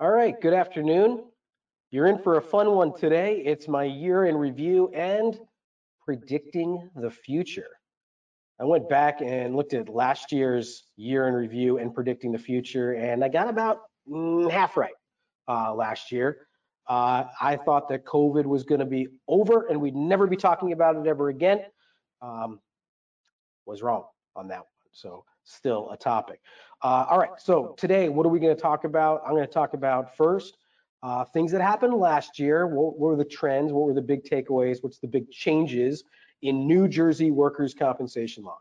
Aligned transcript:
All 0.00 0.10
right, 0.10 0.40
good 0.40 0.54
afternoon. 0.54 1.24
You're 1.90 2.06
in 2.06 2.16
for 2.16 2.38
a 2.38 2.40
fun 2.40 2.70
one 2.70 2.96
today. 2.96 3.42
It's 3.44 3.68
my 3.68 3.84
year 3.84 4.24
in 4.24 4.34
review 4.34 4.90
and 4.94 5.38
predicting 6.02 6.88
the 6.96 7.10
future. 7.10 7.66
I 8.58 8.64
went 8.64 8.88
back 8.88 9.20
and 9.20 9.54
looked 9.54 9.74
at 9.74 9.90
last 9.90 10.32
year's 10.32 10.84
year 10.96 11.28
in 11.28 11.34
review 11.34 11.76
and 11.76 11.94
predicting 11.94 12.32
the 12.32 12.38
future, 12.38 12.94
and 12.94 13.22
I 13.22 13.28
got 13.28 13.50
about 13.50 13.82
mm, 14.10 14.50
half 14.50 14.78
right 14.78 14.94
uh, 15.46 15.74
last 15.74 16.10
year. 16.10 16.46
Uh, 16.88 17.24
I 17.38 17.56
thought 17.56 17.86
that 17.90 18.06
COVID 18.06 18.46
was 18.46 18.62
going 18.62 18.80
to 18.80 18.86
be 18.86 19.06
over 19.28 19.66
and 19.66 19.78
we'd 19.78 19.94
never 19.94 20.26
be 20.26 20.36
talking 20.36 20.72
about 20.72 20.96
it 20.96 21.06
ever 21.06 21.28
again. 21.28 21.60
Um, 22.22 22.58
was 23.66 23.82
wrong 23.82 24.04
on 24.34 24.48
that 24.48 24.60
one. 24.60 24.66
So 24.92 25.26
still 25.50 25.90
a 25.90 25.96
topic. 25.96 26.40
Uh, 26.82 27.06
all 27.10 27.18
right, 27.18 27.30
so 27.38 27.74
today, 27.76 28.08
what 28.08 28.24
are 28.24 28.30
we 28.30 28.40
going 28.40 28.54
to 28.54 28.60
talk 28.60 28.84
about? 28.84 29.22
I'm 29.24 29.32
going 29.32 29.46
to 29.46 29.52
talk 29.52 29.74
about 29.74 30.16
first 30.16 30.56
uh, 31.02 31.24
things 31.24 31.52
that 31.52 31.60
happened 31.60 31.94
last 31.94 32.38
year. 32.38 32.66
What, 32.66 32.98
what, 32.98 33.10
were 33.10 33.16
the 33.16 33.24
trends? 33.24 33.72
What 33.72 33.86
were 33.86 33.94
the 33.94 34.02
big 34.02 34.24
takeaways? 34.24 34.82
What's 34.82 34.98
the 34.98 35.08
big 35.08 35.30
changes 35.30 36.04
in 36.42 36.66
New 36.66 36.88
Jersey 36.88 37.30
workers' 37.30 37.74
compensation 37.74 38.44
law? 38.44 38.58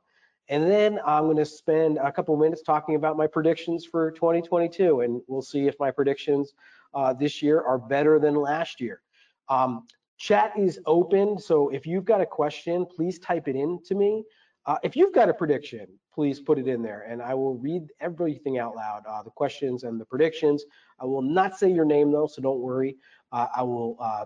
And 0.50 0.70
then 0.70 1.00
I'm 1.06 1.26
going 1.26 1.38
to 1.38 1.46
spend 1.46 1.98
a 1.98 2.12
couple 2.12 2.36
minutes 2.36 2.64
talking 2.64 2.96
about 2.96 3.16
my 3.16 3.28
predictions 3.28 3.86
for 3.86 4.12
2022, 4.12 5.02
and 5.02 5.22
we'll 5.28 5.44
see 5.44 5.68
if 5.68 5.76
my 5.80 5.92
predictions 5.92 6.54
uh, 6.94 7.14
this 7.14 7.42
year 7.42 7.62
are 7.62 7.78
better 7.78 8.20
than 8.20 8.36
last 8.36 8.82
year. 8.82 9.02
Um, 9.48 9.86
chat 10.18 10.54
is 10.58 10.80
open, 10.88 11.38
so 11.38 11.70
if 11.70 11.86
you've 11.86 12.06
got 12.06 12.20
a 12.20 12.26
question, 12.26 12.86
please 12.86 13.20
type 13.20 13.48
it 13.48 13.56
in 13.56 13.80
to 13.86 13.96
me. 13.96 14.24
Uh, 14.66 14.78
if 14.84 14.96
you've 14.96 15.14
got 15.14 15.30
a 15.30 15.34
prediction, 15.34 15.88
please 16.20 16.42
put 16.42 16.60
it 16.60 16.68
in 16.68 16.82
there 16.82 17.04
and 17.08 17.22
I 17.22 17.34
will 17.34 17.56
read 17.56 17.94
everything 18.02 18.58
out 18.58 18.76
loud, 18.76 19.04
uh, 19.08 19.24
the 19.24 19.30
questions 19.30 19.86
and 19.86 19.98
the 19.98 20.04
predictions. 20.04 20.66
I 21.00 21.06
will 21.06 21.22
not 21.22 21.58
say 21.58 21.72
your 21.72 21.86
name 21.86 22.12
though, 22.12 22.28
so 22.28 22.42
don't 22.42 22.60
worry. 22.60 22.98
Uh, 23.32 23.48
I 23.56 23.64
will 23.64 23.96
uh, 24.02 24.26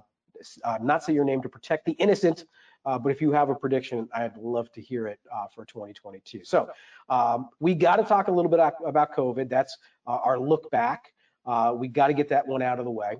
uh, 0.63 0.80
not 0.81 1.03
say 1.03 1.13
your 1.13 1.23
name 1.23 1.39
to 1.44 1.50
protect 1.50 1.85
the 1.85 1.91
innocent, 2.00 2.45
uh, 2.88 2.97
but 2.97 3.11
if 3.11 3.22
you 3.22 3.31
have 3.31 3.50
a 3.50 3.53
prediction, 3.53 4.09
I'd 4.11 4.35
love 4.38 4.72
to 4.72 4.81
hear 4.81 5.05
it 5.05 5.19
for 5.53 5.66
2022. 5.66 6.44
So 6.44 6.67
um, 7.09 7.50
we 7.59 7.75
got 7.75 7.97
to 7.97 8.03
talk 8.03 8.28
a 8.28 8.31
little 8.31 8.50
bit 8.50 8.59
about 8.83 9.16
COVID. 9.16 9.47
That's 9.47 9.78
our 10.07 10.39
look 10.39 10.72
back. 10.72 11.13
we 11.75 11.89
got 11.89 12.07
to 12.07 12.16
get 12.16 12.28
that 12.30 12.47
one 12.47 12.63
out 12.63 12.80
of 12.80 12.85
the 12.85 12.91
way. 12.91 13.17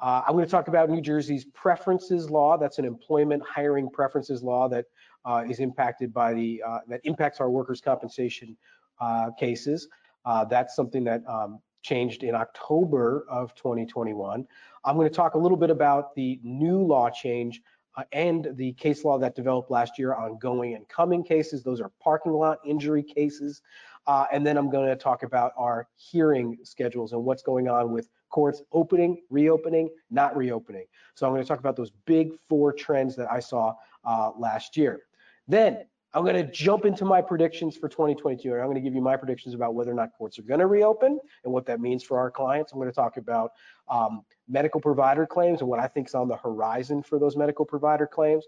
Uh, 0.00 0.22
I'm 0.26 0.34
going 0.34 0.44
to 0.44 0.50
talk 0.50 0.68
about 0.68 0.90
New 0.90 1.00
Jersey's 1.00 1.44
preferences 1.44 2.28
law. 2.28 2.56
That's 2.58 2.78
an 2.78 2.84
employment 2.84 3.42
hiring 3.46 3.88
preferences 3.88 4.42
law 4.42 4.68
that 4.68 4.86
uh, 5.24 5.44
is 5.48 5.60
impacted 5.60 6.12
by 6.12 6.34
the 6.34 6.62
uh, 6.66 6.78
that 6.88 7.00
impacts 7.04 7.40
our 7.40 7.48
workers' 7.48 7.80
compensation 7.80 8.56
uh, 9.00 9.30
cases. 9.38 9.88
Uh, 10.24 10.44
that's 10.44 10.74
something 10.74 11.04
that 11.04 11.22
um, 11.28 11.60
changed 11.82 12.22
in 12.24 12.34
October 12.34 13.24
of 13.28 13.54
2021. 13.54 14.46
I'm 14.84 14.96
going 14.96 15.08
to 15.08 15.14
talk 15.14 15.34
a 15.34 15.38
little 15.38 15.56
bit 15.56 15.70
about 15.70 16.14
the 16.14 16.40
new 16.42 16.82
law 16.82 17.08
change 17.08 17.62
uh, 17.96 18.02
and 18.12 18.48
the 18.56 18.72
case 18.72 19.04
law 19.04 19.18
that 19.18 19.34
developed 19.36 19.70
last 19.70 19.98
year 19.98 20.14
on 20.14 20.38
going 20.38 20.74
and 20.74 20.88
coming 20.88 21.22
cases. 21.22 21.62
Those 21.62 21.80
are 21.80 21.92
parking 22.02 22.32
lot 22.32 22.58
injury 22.66 23.02
cases. 23.02 23.62
And 24.06 24.46
then 24.46 24.58
I'm 24.58 24.70
going 24.70 24.88
to 24.88 24.96
talk 24.96 25.22
about 25.22 25.52
our 25.56 25.88
hearing 25.96 26.58
schedules 26.64 27.12
and 27.12 27.24
what's 27.24 27.42
going 27.42 27.68
on 27.68 27.92
with 27.92 28.08
courts 28.34 28.62
opening, 28.72 29.22
reopening, 29.30 29.88
not 30.10 30.36
reopening. 30.36 30.86
So 31.14 31.24
I'm 31.24 31.32
going 31.32 31.42
to 31.42 31.46
talk 31.46 31.60
about 31.60 31.76
those 31.76 31.92
big 32.04 32.32
four 32.48 32.72
trends 32.72 33.14
that 33.14 33.30
I 33.30 33.38
saw 33.38 33.74
uh, 34.04 34.32
last 34.36 34.76
year. 34.76 35.02
Then 35.46 35.84
I'm 36.12 36.24
going 36.24 36.34
to 36.44 36.50
jump 36.50 36.84
into 36.84 37.04
my 37.04 37.22
predictions 37.22 37.76
for 37.76 37.88
2022, 37.88 38.52
and 38.52 38.60
I'm 38.60 38.66
going 38.66 38.74
to 38.74 38.80
give 38.80 38.92
you 38.92 39.00
my 39.00 39.16
predictions 39.16 39.54
about 39.54 39.76
whether 39.76 39.92
or 39.92 39.94
not 39.94 40.10
courts 40.18 40.36
are 40.40 40.42
going 40.42 40.58
to 40.58 40.66
reopen 40.66 41.20
and 41.44 41.52
what 41.52 41.64
that 41.66 41.80
means 41.80 42.02
for 42.02 42.18
our 42.18 42.28
clients. 42.28 42.72
I'm 42.72 42.80
going 42.80 42.90
to 42.90 42.94
talk 42.94 43.18
about 43.18 43.52
um, 43.88 44.22
medical 44.48 44.80
provider 44.80 45.26
claims 45.26 45.60
and 45.60 45.70
what 45.70 45.78
I 45.78 45.86
think 45.86 46.08
is 46.08 46.14
on 46.16 46.26
the 46.26 46.36
horizon 46.36 47.04
for 47.04 47.20
those 47.20 47.36
medical 47.36 47.64
provider 47.64 48.06
claims. 48.06 48.44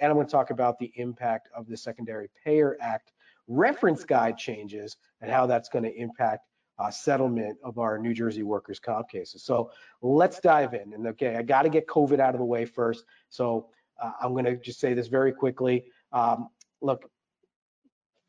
And 0.00 0.10
I'm 0.10 0.16
going 0.16 0.26
to 0.26 0.32
talk 0.32 0.50
about 0.50 0.78
the 0.78 0.92
impact 0.96 1.48
of 1.56 1.66
the 1.66 1.78
Secondary 1.78 2.28
Payer 2.44 2.76
Act 2.82 3.12
reference 3.48 4.04
guide 4.04 4.36
changes 4.36 4.98
and 5.22 5.30
how 5.30 5.46
that's 5.46 5.70
going 5.70 5.84
to 5.84 5.94
impact 5.94 6.46
uh, 6.80 6.90
settlement 6.90 7.58
of 7.62 7.78
our 7.78 7.98
New 7.98 8.14
Jersey 8.14 8.42
workers' 8.42 8.80
comp 8.80 9.10
cases. 9.10 9.42
So 9.42 9.70
let's 10.00 10.40
dive 10.40 10.72
in. 10.72 10.94
And 10.94 11.06
okay, 11.08 11.36
I 11.36 11.42
got 11.42 11.62
to 11.62 11.68
get 11.68 11.86
COVID 11.86 12.20
out 12.20 12.34
of 12.34 12.38
the 12.38 12.44
way 12.44 12.64
first. 12.64 13.04
So 13.28 13.68
uh, 14.02 14.12
I'm 14.22 14.32
going 14.32 14.46
to 14.46 14.56
just 14.56 14.80
say 14.80 14.94
this 14.94 15.08
very 15.08 15.32
quickly. 15.32 15.84
Um, 16.12 16.48
look, 16.80 17.10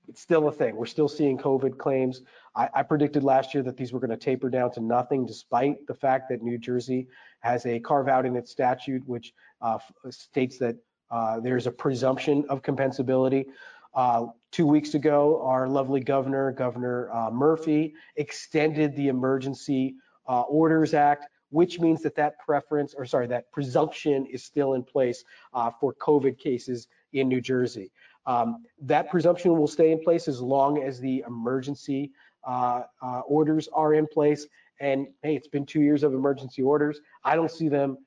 it's 0.10 0.22
still 0.22 0.50
a 0.50 0.52
thing. 0.52 0.76
We're 0.76 0.86
still 0.86 1.08
seeing 1.08 1.38
COVID 1.38 1.78
claims. 1.78 2.24
I, 2.54 2.68
I 2.74 2.84
predicted 2.84 3.24
last 3.24 3.54
year 3.54 3.64
that 3.64 3.78
these 3.78 3.94
were 3.94 4.02
going 4.02 4.10
to 4.10 4.18
taper 4.18 4.50
down 4.50 4.72
to 4.74 4.82
nothing, 4.82 5.26
despite 5.26 5.88
the 5.88 5.94
fact 5.94 6.28
that 6.30 6.42
New 6.42 6.58
Jersey 6.58 7.08
has 7.40 7.66
a 7.66 7.80
carve 7.80 8.10
out 8.10 8.26
in 8.26 8.36
its 8.36 8.52
statute, 8.52 9.02
which 9.08 9.34
uh, 9.62 9.78
states 10.10 10.58
that 10.58 10.76
uh, 11.10 11.40
there's 11.40 11.68
a 11.68 11.72
presumption 11.72 12.44
of 12.50 12.62
compensability. 12.62 13.46
Uh, 13.94 14.28
two 14.52 14.66
weeks 14.66 14.94
ago, 14.94 15.42
our 15.44 15.68
lovely 15.68 16.00
governor, 16.00 16.52
Governor 16.52 17.12
uh, 17.12 17.30
Murphy, 17.30 17.94
extended 18.16 18.96
the 18.96 19.10
Emergency 19.10 19.96
uh, 20.28 20.42
Orders 20.42 20.94
Act, 20.94 21.26
which 21.50 21.80
means 21.80 22.02
that 22.04 22.16
that 22.16 22.40
preference, 22.40 22.94
or 22.94 23.06
sorry, 23.06 23.28
that 23.28 23.52
presumption 23.52 24.26
is 24.28 24.44
still 24.44 24.74
in 24.74 24.84
place 24.84 25.24
uh, 25.54 25.72
for 25.80 25.94
COVID 25.96 26.38
cases 26.38 26.88
in 27.12 27.28
New 27.28 27.42
Jersey. 27.42 27.92
Um, 28.26 28.64
that 28.82 29.10
presumption 29.10 29.58
will 29.58 29.68
stay 29.68 29.92
in 29.92 30.02
place 30.02 30.28
as 30.28 30.40
long 30.40 30.82
as 30.82 31.00
the 31.00 31.24
emergency 31.28 32.12
uh, 32.46 32.84
uh, 33.02 33.20
orders 33.22 33.68
are 33.74 33.94
in 33.94 34.08
place. 34.08 34.48
And 34.80 35.08
hey, 35.22 35.36
it's 35.36 35.48
been 35.48 35.66
two 35.66 35.82
years 35.82 36.04
of 36.04 36.14
emergency 36.14 36.62
orders. 36.62 37.02
I 37.24 37.36
don't 37.36 37.52
see 37.52 37.68
them 37.68 37.98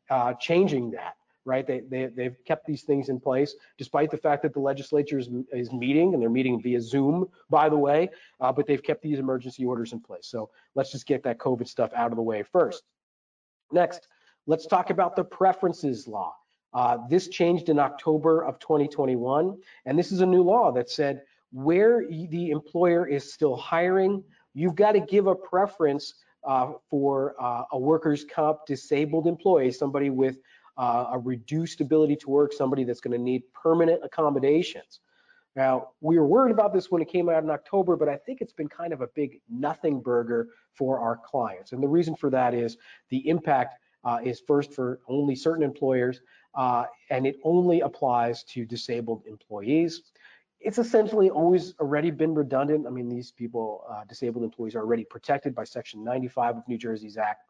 changing 0.41 0.93
that 0.93 1.15
right? 1.45 1.67
They, 1.67 1.81
they, 1.81 2.07
they've 2.07 2.37
kept 2.45 2.67
these 2.67 2.83
things 2.83 3.09
in 3.09 3.21
place, 3.21 3.55
despite 3.79 4.11
the 4.11 4.17
fact 4.17 4.43
that 4.43 4.55
the 4.55 4.61
legislature 4.61 5.19
is, 5.19 5.29
is 5.53 5.73
meeting, 5.73 6.15
and 6.15 6.23
they're 6.23 6.31
meeting 6.31 6.61
via 6.61 6.81
Zoom, 6.81 7.27
by 7.51 7.69
the 7.69 7.77
way, 7.77 8.11
uh, 8.41 8.53
but 8.53 8.67
they've 8.67 8.83
kept 8.83 9.03
these 9.03 9.19
emergency 9.19 9.65
orders 9.65 9.93
in 9.93 10.01
place. 10.01 10.27
So 10.27 10.51
let's 10.75 10.91
just 10.91 11.07
get 11.07 11.23
that 11.25 11.39
COVID 11.39 11.69
stuff 11.69 11.91
out 11.95 12.11
of 12.11 12.17
the 12.17 12.23
way 12.23 12.43
first. 12.43 12.83
Next, 13.73 14.09
let's 14.47 14.67
talk 14.67 14.91
about 14.91 15.17
the 15.17 15.25
preferences 15.25 16.09
law. 16.09 16.35
Uh, 16.73 16.99
this 17.09 17.29
changed 17.29 17.69
in 17.69 17.79
October 17.79 18.45
of 18.45 18.59
2021, 18.59 19.57
and 19.87 19.99
this 19.99 20.11
is 20.11 20.21
a 20.21 20.27
new 20.27 20.43
law 20.43 20.73
that 20.73 20.91
said 20.91 21.23
where 21.53 22.05
the 22.09 22.51
employer 22.51 23.07
is 23.07 23.33
still 23.33 23.57
hiring, 23.57 24.25
you've 24.55 24.75
got 24.75 24.93
to 24.93 25.01
give 25.01 25.29
a 25.29 25.35
preference 25.35 26.15
uh, 26.45 26.73
for 26.91 27.35
uh, 27.41 27.63
a 27.73 27.79
workers' 27.79 28.25
comp 28.25 28.67
disabled 28.67 29.27
employee, 29.27 29.71
somebody 29.71 30.11
with 30.11 30.39
uh, 30.77 31.07
a 31.13 31.19
reduced 31.19 31.81
ability 31.81 32.17
to 32.17 32.31
work, 32.31 32.53
somebody 32.53 32.85
that's 32.85 33.01
going 33.01 33.17
to 33.17 33.23
need 33.23 33.43
permanent 33.53 34.01
accommodations. 34.05 35.01
Now, 35.57 35.91
we 36.01 36.19
were 36.19 36.27
worried 36.27 36.51
about 36.51 36.73
this 36.73 36.91
when 36.91 37.01
it 37.01 37.09
came 37.09 37.29
out 37.29 37.45
in 37.45 37.51
October, 37.51 37.97
but 37.97 38.09
I 38.09 38.17
think 38.17 38.41
it's 38.41 38.53
been 38.53 38.69
kind 38.69 38.93
of 38.93 39.03
a 39.03 39.07
big 39.15 39.41
nothing 39.49 40.01
burger 40.01 40.49
for 40.73 40.99
our 40.99 41.17
clients. 41.17 41.73
And 41.73 41.83
the 41.83 41.89
reason 41.89 42.17
for 42.17 42.29
that 42.31 42.55
is 42.55 42.77
the 43.11 43.29
impact 43.29 43.77
uh, 44.05 44.19
is 44.23 44.43
first 44.47 44.73
for 44.73 45.01
only 45.09 45.37
certain 45.37 45.63
employers, 45.63 46.21
uh, 46.57 46.85
and 47.11 47.27
it 47.27 47.37
only 47.45 47.81
applies 47.81 48.43
to 48.45 48.65
disabled 48.65 49.23
employees. 49.27 50.03
It's 50.61 50.79
essentially 50.79 51.31
always 51.31 51.75
already 51.79 52.11
been 52.11 52.35
redundant. 52.35 52.87
I 52.87 52.91
mean, 52.91 53.09
these 53.09 53.31
people, 53.31 53.85
uh, 53.89 54.05
disabled 54.09 54.45
employees, 54.45 54.75
are 54.75 54.81
already 54.81 55.05
protected 55.05 55.55
by 55.55 55.65
Section 55.65 56.03
95 56.03 56.57
of 56.59 56.69
New 56.69 56.79
Jersey's 56.79 57.17
Act. 57.17 57.43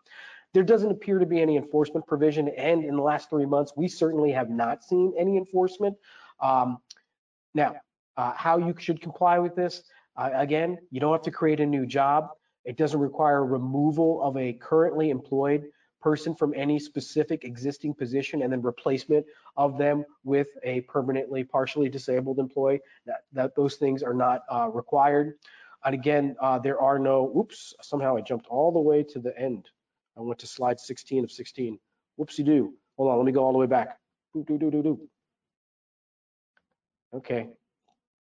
There 0.55 0.63
doesn't 0.63 0.91
appear 0.91 1.19
to 1.19 1.27
be 1.27 1.43
any 1.43 1.57
enforcement 1.57 2.07
provision, 2.07 2.49
and 2.49 2.85
in 2.85 2.95
the 2.97 3.03
last 3.03 3.29
three 3.29 3.45
months, 3.45 3.73
we 3.77 3.89
certainly 3.89 4.31
have 4.31 4.51
not 4.51 4.85
seen 4.85 5.13
any 5.19 5.37
enforcement. 5.37 5.97
Um, 6.41 6.79
now, 7.55 7.75
uh, 8.17 8.33
how 8.37 8.59
you 8.59 8.73
should 8.79 9.01
comply 9.01 9.41
with 9.41 9.57
this, 9.57 9.83
uh, 10.17 10.31
again, 10.33 10.79
you 10.93 11.01
don't 11.01 11.11
have 11.11 11.23
to 11.23 11.33
create 11.33 11.59
a 11.59 11.67
new 11.67 11.87
job. 11.87 12.29
It 12.65 12.77
doesn't 12.77 13.01
require 13.01 13.45
removal 13.45 14.23
of 14.23 14.37
a 14.37 14.53
currently 14.53 15.11
employed 15.11 15.65
person 16.01 16.37
from 16.37 16.55
any 16.55 16.79
specific 16.79 17.43
existing 17.43 17.95
position 17.95 18.43
and 18.43 18.53
then 18.53 18.63
replacement 18.63 19.27
of 19.57 19.77
them 19.77 20.05
with 20.23 20.49
a 20.63 20.83
permanently 20.83 21.43
partially 21.43 21.89
disabled 21.89 22.39
employee. 22.39 22.81
That, 23.07 23.25
that 23.33 23.57
those 23.57 23.75
things 23.75 24.05
are 24.05 24.15
not 24.15 24.43
uh, 24.49 24.69
required. 24.73 25.35
And 25.85 25.95
again, 25.95 26.37
uh, 26.41 26.61
there 26.61 26.81
are 26.81 26.99
no, 26.99 27.33
oops, 27.37 27.75
somehow 27.83 28.17
I 28.17 28.21
jumped 28.21 28.47
all 28.47 28.71
the 28.71 28.81
way 28.81 29.03
to 29.03 29.19
the 29.19 29.37
end. 29.37 29.69
I 30.17 30.21
went 30.21 30.39
to 30.41 30.47
slide 30.47 30.79
16 30.81 31.25
of 31.25 31.31
16. 31.31 31.79
Whoopsie 32.19 32.45
doo. 32.45 32.75
Hold 32.97 33.11
on, 33.11 33.19
let 33.19 33.27
me 33.27 33.33
go 33.33 33.45
all 33.45 33.53
the 33.53 33.59
way 33.59 33.67
back. 33.67 33.99
Doo, 34.33 34.45
doo, 34.45 34.59
doo, 34.59 34.71
doo, 34.71 34.83
doo. 34.83 35.01
Okay, 37.15 37.49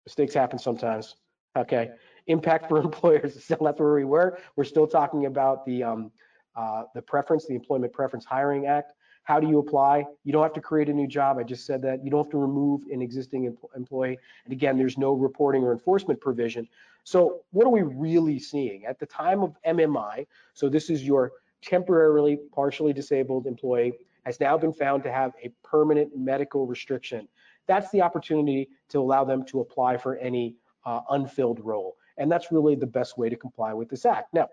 mistakes 0.06 0.34
happen 0.34 0.60
sometimes. 0.60 1.16
Okay, 1.58 1.92
impact 2.28 2.70
for 2.70 2.78
employers. 2.82 3.36
Is 3.36 3.44
still 3.44 3.58
that's 3.62 3.80
where 3.80 3.94
we 3.94 4.06
were. 4.06 4.40
We're 4.56 4.64
still 4.64 4.88
talking 4.88 5.26
about 5.26 5.66
the 5.66 5.84
um, 5.84 6.12
uh, 6.56 6.84
the 6.94 7.02
preference, 7.02 7.46
the 7.46 7.56
Employment 7.56 7.94
Preference 7.94 8.26
Hiring 8.26 8.66
Act. 8.66 8.94
How 9.24 9.40
do 9.40 9.48
you 9.48 9.60
apply? 9.60 10.06
You 10.24 10.34
don't 10.34 10.42
have 10.42 10.54
to 10.54 10.62
create 10.62 10.90
a 10.90 10.94
new 10.94 11.08
job. 11.08 11.38
I 11.38 11.44
just 11.44 11.66
said 11.66 11.84
that. 11.84 12.04
You 12.04 12.10
don't 12.10 12.24
have 12.24 12.32
to 12.32 12.38
remove 12.38 12.82
an 12.92 13.02
existing 13.02 13.56
employee. 13.76 14.18
And 14.46 14.52
again, 14.52 14.76
there's 14.76 14.98
no 14.98 15.14
reporting 15.14 15.64
or 15.64 15.72
enforcement 15.72 16.20
provision. 16.20 16.68
So 17.04 17.42
what 17.52 17.66
are 17.66 17.70
we 17.70 17.84
really 17.84 18.40
seeing? 18.40 18.86
At 18.86 19.00
the 19.00 19.06
time 19.06 19.44
of 19.44 19.56
MMI, 19.68 20.26
so 20.54 20.68
this 20.68 20.90
is 20.90 21.04
your 21.04 21.34
temporarily 21.62 22.40
partially 22.54 22.94
disabled 22.94 23.48
employee 23.48 23.94
has 24.26 24.40
now 24.40 24.58
been 24.58 24.74
found 24.74 25.04
to 25.04 25.12
have 25.12 25.34
a 25.44 25.50
permanent 25.64 26.16
medical 26.16 26.66
restriction. 26.68 27.28
That's 27.68 27.90
the 27.92 28.02
opportunity 28.02 28.70
to 28.90 29.00
allow 29.00 29.24
them 29.24 29.46
to 29.46 29.62
apply 29.62 29.98
for 29.98 30.18
any 30.18 30.56
uh, 30.86 31.02
unfilled 31.10 31.60
role. 31.64 31.96
And 32.18 32.32
that's 32.32 32.52
really 32.52 32.76
the 32.76 32.88
best 32.88 33.18
way 33.18 33.30
to 33.30 33.36
comply 33.36 33.74
with 33.74 33.90
this 33.90 34.06
act. 34.06 34.34
Now, 34.34 34.50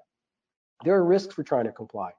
there 0.84 0.94
are 0.94 1.04
risks 1.04 1.34
for 1.34 1.42
trying 1.42 1.64
to 1.64 1.72
comply. 1.72 2.12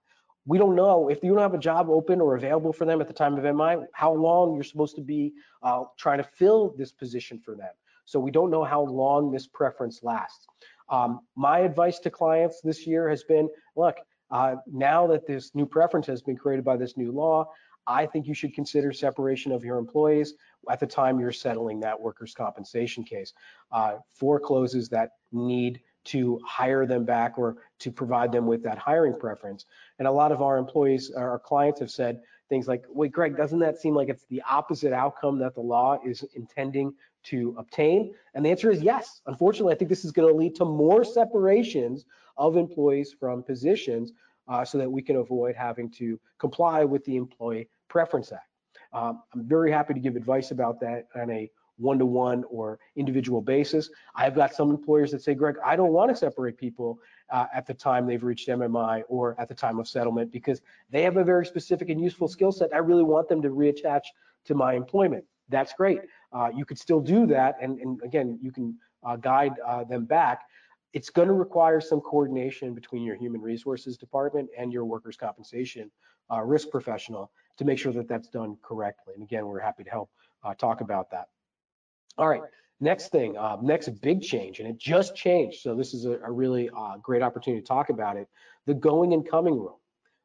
We 0.45 0.57
don't 0.57 0.75
know 0.75 1.09
if 1.09 1.23
you 1.23 1.31
don't 1.31 1.41
have 1.41 1.53
a 1.53 1.59
job 1.59 1.89
open 1.89 2.21
or 2.21 2.35
available 2.35 2.71
for 2.71 2.85
them 2.85 3.01
at 3.01 3.07
the 3.07 3.13
time 3.13 3.37
of 3.37 3.43
MMI, 3.43 3.85
how 3.93 4.13
long 4.13 4.55
you're 4.55 4.63
supposed 4.63 4.95
to 4.95 5.01
be 5.01 5.33
uh, 5.61 5.83
trying 5.97 6.19
to 6.19 6.23
fill 6.23 6.73
this 6.77 6.91
position 6.91 7.39
for 7.39 7.55
them. 7.55 7.71
So 8.05 8.19
we 8.19 8.31
don't 8.31 8.49
know 8.49 8.63
how 8.63 8.81
long 8.81 9.31
this 9.31 9.47
preference 9.47 10.03
lasts. 10.03 10.47
Um, 10.89 11.19
my 11.35 11.59
advice 11.59 11.99
to 11.99 12.09
clients 12.09 12.61
this 12.61 12.87
year 12.87 13.09
has 13.09 13.23
been, 13.23 13.49
look, 13.75 13.97
uh, 14.31 14.55
now 14.65 15.07
that 15.07 15.25
this 15.25 15.53
new 15.55 15.65
preference 15.65 16.07
has 16.07 16.21
been 16.21 16.37
created 16.37 16.65
by 16.65 16.77
this 16.77 16.97
new 16.97 17.11
law, 17.11 17.49
I 17.87 18.05
think 18.05 18.27
you 18.27 18.33
should 18.33 18.53
consider 18.53 18.91
separation 18.91 19.51
of 19.51 19.63
your 19.63 19.77
employees 19.77 20.33
at 20.69 20.79
the 20.79 20.87
time 20.87 21.19
you're 21.19 21.31
settling 21.31 21.79
that 21.79 21.99
workers' 21.99 22.33
compensation 22.33 23.03
case. 23.03 23.33
Uh, 23.71 23.95
forecloses 24.13 24.89
that 24.89 25.11
need 25.31 25.81
to 26.05 26.39
hire 26.45 26.85
them 26.85 27.03
back 27.03 27.37
or 27.37 27.57
to 27.79 27.91
provide 27.91 28.31
them 28.31 28.45
with 28.45 28.63
that 28.63 28.77
hiring 28.77 29.17
preference. 29.17 29.65
And 29.99 30.07
a 30.07 30.11
lot 30.11 30.31
of 30.31 30.41
our 30.41 30.57
employees, 30.57 31.11
our 31.11 31.39
clients 31.39 31.79
have 31.79 31.91
said 31.91 32.21
things 32.49 32.67
like, 32.67 32.85
wait, 32.87 33.11
Greg, 33.11 33.35
doesn't 33.35 33.59
that 33.59 33.77
seem 33.77 33.93
like 33.93 34.07
it's 34.09 34.25
the 34.29 34.41
opposite 34.49 34.93
outcome 34.93 35.37
that 35.39 35.53
the 35.53 35.61
law 35.61 35.97
is 36.05 36.23
intending 36.33 36.93
to 37.29 37.55
obtain? 37.57 38.13
And 38.33 38.45
the 38.45 38.49
answer 38.49 38.71
is 38.71 38.81
yes. 38.81 39.21
Unfortunately, 39.25 39.73
I 39.73 39.77
think 39.77 39.89
this 39.89 40.05
is 40.05 40.11
going 40.11 40.27
to 40.27 40.35
lead 40.35 40.55
to 40.55 40.65
more 40.65 41.03
separations 41.03 42.05
of 42.37 42.57
employees 42.57 43.15
from 43.17 43.43
positions 43.43 44.13
uh, 44.47 44.63
so 44.63 44.77
that 44.77 44.89
we 44.89 45.01
can 45.01 45.17
avoid 45.17 45.55
having 45.55 45.89
to 45.91 46.19
comply 46.39 46.83
with 46.83 47.03
the 47.05 47.15
Employee 47.17 47.69
Preference 47.89 48.31
Act. 48.31 48.43
Um, 48.93 49.23
I'm 49.33 49.47
very 49.47 49.71
happy 49.71 49.93
to 49.93 49.99
give 49.99 50.15
advice 50.15 50.51
about 50.51 50.79
that 50.79 51.07
on 51.15 51.29
a 51.29 51.49
one-to-one 51.77 52.43
or 52.49 52.79
individual 52.95 53.41
basis. 53.41 53.89
I've 54.15 54.35
got 54.35 54.53
some 54.53 54.71
employers 54.71 55.11
that 55.11 55.21
say, 55.21 55.35
Greg, 55.35 55.55
I 55.63 55.75
don't 55.75 55.93
want 55.93 56.09
to 56.09 56.15
separate 56.15 56.57
people 56.57 56.99
uh, 57.29 57.45
at 57.53 57.67
the 57.67 57.73
time 57.73 58.07
they've 58.07 58.23
reached 58.23 58.47
MMI 58.47 59.03
or 59.07 59.39
at 59.39 59.47
the 59.47 59.53
time 59.53 59.79
of 59.79 59.87
settlement 59.87 60.31
because 60.31 60.61
they 60.89 61.03
have 61.03 61.17
a 61.17 61.23
very 61.23 61.45
specific 61.45 61.89
and 61.89 62.01
useful 62.01 62.27
skill 62.27 62.51
set. 62.51 62.73
I 62.73 62.79
really 62.79 63.03
want 63.03 63.29
them 63.29 63.41
to 63.43 63.49
reattach 63.49 64.03
to 64.45 64.55
my 64.55 64.73
employment. 64.73 65.25
That's 65.49 65.73
great. 65.73 66.01
Uh, 66.37 66.49
you 66.55 66.65
could 66.65 66.77
still 66.77 66.99
do 66.99 67.25
that, 67.25 67.55
and, 67.63 67.79
and 67.79 67.99
again, 68.03 68.37
you 68.45 68.51
can 68.51 68.67
uh, 69.03 69.15
guide 69.15 69.53
uh, 69.65 69.83
them 69.83 70.05
back. 70.05 70.37
It's 70.93 71.09
going 71.09 71.29
to 71.33 71.33
require 71.33 71.81
some 71.81 71.99
coordination 71.99 72.75
between 72.75 73.01
your 73.01 73.15
human 73.15 73.41
resources 73.41 73.97
department 73.97 74.47
and 74.55 74.71
your 74.71 74.85
workers' 74.85 75.17
compensation 75.17 75.89
uh, 76.31 76.41
risk 76.41 76.69
professional 76.69 77.31
to 77.57 77.65
make 77.65 77.79
sure 77.79 77.91
that 77.93 78.07
that's 78.07 78.27
done 78.27 78.55
correctly. 78.61 79.13
And 79.15 79.23
again, 79.23 79.47
we're 79.47 79.59
happy 79.69 79.83
to 79.83 79.89
help 79.89 80.09
uh, 80.43 80.53
talk 80.53 80.81
about 80.81 81.09
that. 81.09 81.27
All 82.19 82.29
right, 82.33 82.43
next 82.79 83.07
thing, 83.09 83.35
uh, 83.35 83.57
next 83.63 83.87
big 84.01 84.21
change, 84.21 84.59
and 84.59 84.69
it 84.69 84.77
just 84.77 85.15
changed. 85.15 85.61
So 85.61 85.73
this 85.73 85.95
is 85.95 86.05
a, 86.05 86.19
a 86.23 86.31
really 86.31 86.69
great 87.01 87.23
opportunity 87.23 87.61
to 87.61 87.67
talk 87.67 87.89
about 87.89 88.15
it. 88.15 88.27
The 88.67 88.75
going 88.75 89.13
and 89.13 89.27
coming 89.27 89.55
rule. 89.55 89.79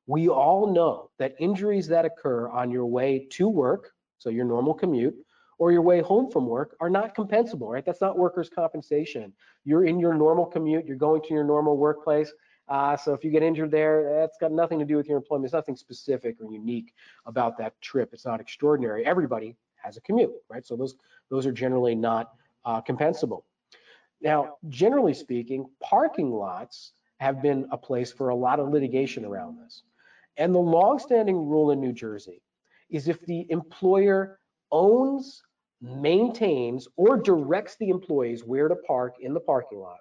We 0.07 0.29
all 0.29 0.75
know 0.79 1.11
that 1.19 1.37
injuries 1.39 1.87
that 1.89 2.05
occur 2.05 2.49
on 2.51 2.71
your 2.71 2.87
way 2.87 3.29
to 3.31 3.49
work, 3.49 3.93
so 4.19 4.29
your 4.29 4.45
normal 4.45 4.75
commute, 4.75 5.17
or 5.63 5.71
your 5.71 5.81
way 5.81 6.01
home 6.01 6.29
from 6.29 6.45
work 6.45 6.75
are 6.81 6.91
not 6.91 7.15
compensable, 7.15 7.69
right? 7.69 7.87
That's 7.87 8.01
not 8.01 8.19
workers' 8.19 8.51
compensation. 8.51 9.33
You're 9.63 9.85
in 9.85 10.01
your 10.01 10.13
normal 10.13 10.45
commute, 10.45 10.87
you're 10.87 10.97
going 10.97 11.23
to 11.23 11.35
your 11.35 11.45
normal 11.45 11.77
workplace. 11.77 12.33
Uh, 12.67 12.97
so 12.97 13.15
if 13.15 13.23
you 13.23 13.31
get 13.31 13.45
injured 13.45 13.71
there, 13.71 14.13
that's 14.13 14.37
got 14.41 14.51
nothing 14.51 14.81
to 14.81 14.85
do 14.85 14.97
with 14.97 15.07
your 15.07 15.17
employment. 15.17 15.45
There's 15.45 15.53
nothing 15.53 15.77
specific 15.77 16.35
or 16.41 16.53
unique 16.53 16.93
about 17.27 17.57
that 17.59 17.81
trip. 17.81 18.11
It's 18.13 18.27
not 18.27 18.41
extraordinary. 18.41 19.07
Everybody 19.07 19.55
has 19.77 19.97
a 19.97 20.01
commute, 20.01 20.33
right? 20.49 20.67
So 20.67 20.75
those 20.75 20.97
those 21.31 21.47
are 21.47 21.53
generally 21.53 21.95
not 21.95 22.33
uh, 22.65 22.83
compensable. 22.83 23.45
Now, 24.21 24.57
generally 24.69 25.15
speaking, 25.15 25.67
parking 25.81 26.33
lots 26.33 26.95
have 27.21 27.41
been 27.41 27.69
a 27.71 27.79
place 27.79 28.11
for 28.11 28.31
a 28.31 28.35
lot 28.35 28.59
of 28.59 28.69
litigation 28.69 29.25
around 29.25 29.61
this. 29.63 29.85
And 30.39 30.53
the 30.53 30.59
longstanding 30.59 31.37
rule 31.37 31.71
in 31.71 31.81
New 31.81 31.93
Jersey 31.93 32.43
is 32.91 33.07
if 33.07 33.25
the 33.27 33.47
employer 33.49 34.41
owns, 34.73 35.45
maintains, 35.83 36.87
or 36.97 37.17
directs 37.17 37.77
the 37.77 37.89
employees 37.89 38.45
where 38.45 38.69
to 38.69 38.77
park 38.77 39.15
in 39.21 39.35
the 39.35 39.41
parking 39.41 39.79
lot, 39.79 39.99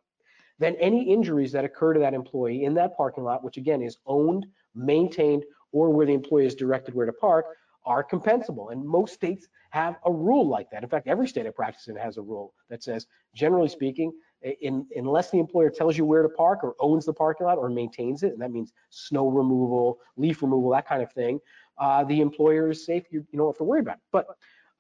then 0.60 0.76
any 0.80 1.12
injuries 1.12 1.52
that 1.52 1.66
occur 1.66 1.94
to 1.94 2.00
that 2.00 2.14
employee 2.14 2.66
in 2.66 2.74
that 2.76 2.96
parking 2.96 3.24
lot, 3.24 3.44
which 3.44 3.58
again 3.58 3.82
is 3.82 3.98
owned, 4.06 4.46
maintained, 4.76 5.44
or 5.72 5.90
where 5.90 6.06
the 6.06 6.14
employee 6.14 6.46
is 6.46 6.54
directed 6.56 6.94
where 6.94 7.08
to 7.08 7.14
park, 7.14 7.46
are 7.84 8.04
compensable. 8.04 8.72
And 8.72 8.86
most 8.86 9.14
states 9.16 9.48
have 9.72 9.96
a 10.06 10.12
rule 10.12 10.48
like 10.48 10.70
that. 10.70 10.84
In 10.84 10.90
fact, 10.90 11.08
every 11.08 11.28
state 11.28 11.48
I 11.48 11.50
practice 11.50 11.88
in 11.88 11.96
has 11.96 12.18
a 12.18 12.22
rule 12.22 12.54
that 12.70 12.84
says, 12.84 13.08
generally 13.34 13.70
speaking, 13.70 14.14
in, 14.62 14.86
unless 14.96 15.32
the 15.32 15.40
employer 15.40 15.72
tells 15.72 15.98
you 15.98 16.06
where 16.06 16.22
to 16.22 16.30
park 16.30 16.60
or 16.64 16.76
owns 16.80 17.06
the 17.06 17.14
parking 17.14 17.48
lot 17.48 17.58
or 17.58 17.70
maintains 17.70 18.22
it, 18.22 18.34
and 18.34 18.42
that 18.42 18.52
means 18.52 18.72
snow 18.92 19.30
removal, 19.30 19.98
leaf 20.18 20.44
removal, 20.44 20.70
that 20.72 20.88
kind 20.88 21.02
of 21.02 21.12
thing, 21.14 21.40
uh, 21.80 22.04
the 22.04 22.22
employer 22.22 22.70
is 22.70 22.86
safe. 22.86 23.04
You, 23.10 23.26
you 23.32 23.38
don't 23.40 23.48
have 23.48 23.58
to 23.58 23.64
worry 23.64 23.80
about 23.80 23.96
it. 23.96 24.04
But 24.12 24.28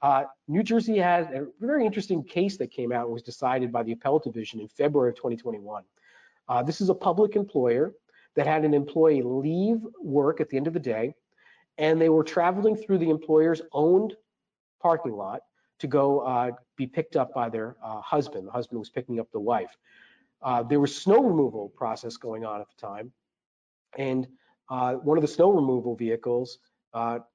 uh, 0.02 0.24
New 0.48 0.64
Jersey 0.64 0.98
has 0.98 1.28
a 1.28 1.48
very 1.60 1.86
interesting 1.86 2.24
case 2.24 2.58
that 2.58 2.72
came 2.72 2.92
out 2.92 3.06
and 3.06 3.14
was 3.14 3.22
decided 3.22 3.72
by 3.72 3.84
the 3.84 3.92
appellate 3.92 4.24
division 4.24 4.60
in 4.60 4.68
February 4.68 5.10
of 5.10 5.16
2021. 5.16 5.84
Uh, 6.50 6.64
this 6.64 6.82
is 6.82 6.90
a 6.90 6.96
public 6.96 7.36
employer 7.36 7.94
that 8.36 8.48
had 8.48 8.66
an 8.66 8.74
employee 8.74 9.22
leave 9.22 9.80
work 10.02 10.42
at 10.42 10.50
the 10.50 10.58
end 10.58 10.68
of 10.68 10.74
the 10.74 10.80
day, 10.80 11.14
and 11.78 12.02
they 12.02 12.10
were 12.10 12.24
traveling 12.24 12.76
through 12.76 12.98
the 12.98 13.10
employer's 13.10 13.62
owned 13.74 14.16
parking 14.82 15.14
lot 15.14 15.42
to 15.78 15.88
go 15.88 16.20
uh, 16.22 16.52
be 16.78 16.88
picked 16.88 17.16
up 17.16 17.34
by 17.34 17.50
their 17.50 17.76
uh, 17.84 18.02
husband. 18.02 18.48
The 18.48 18.52
husband 18.52 18.80
was 18.80 18.90
picking 18.90 19.20
up 19.20 19.32
the 19.32 19.40
wife. 19.40 19.76
Uh, 20.42 20.64
there 20.64 20.80
was 20.80 20.96
snow 20.96 21.22
removal 21.22 21.70
process 21.70 22.18
going 22.18 22.44
on 22.44 22.60
at 22.62 22.68
the 22.70 22.88
time, 22.88 23.12
and 23.98 24.28
uh, 24.70 24.94
one 24.94 25.18
of 25.18 25.22
the 25.22 25.28
snow 25.28 25.52
removal 25.52 25.96
vehicles 25.96 26.58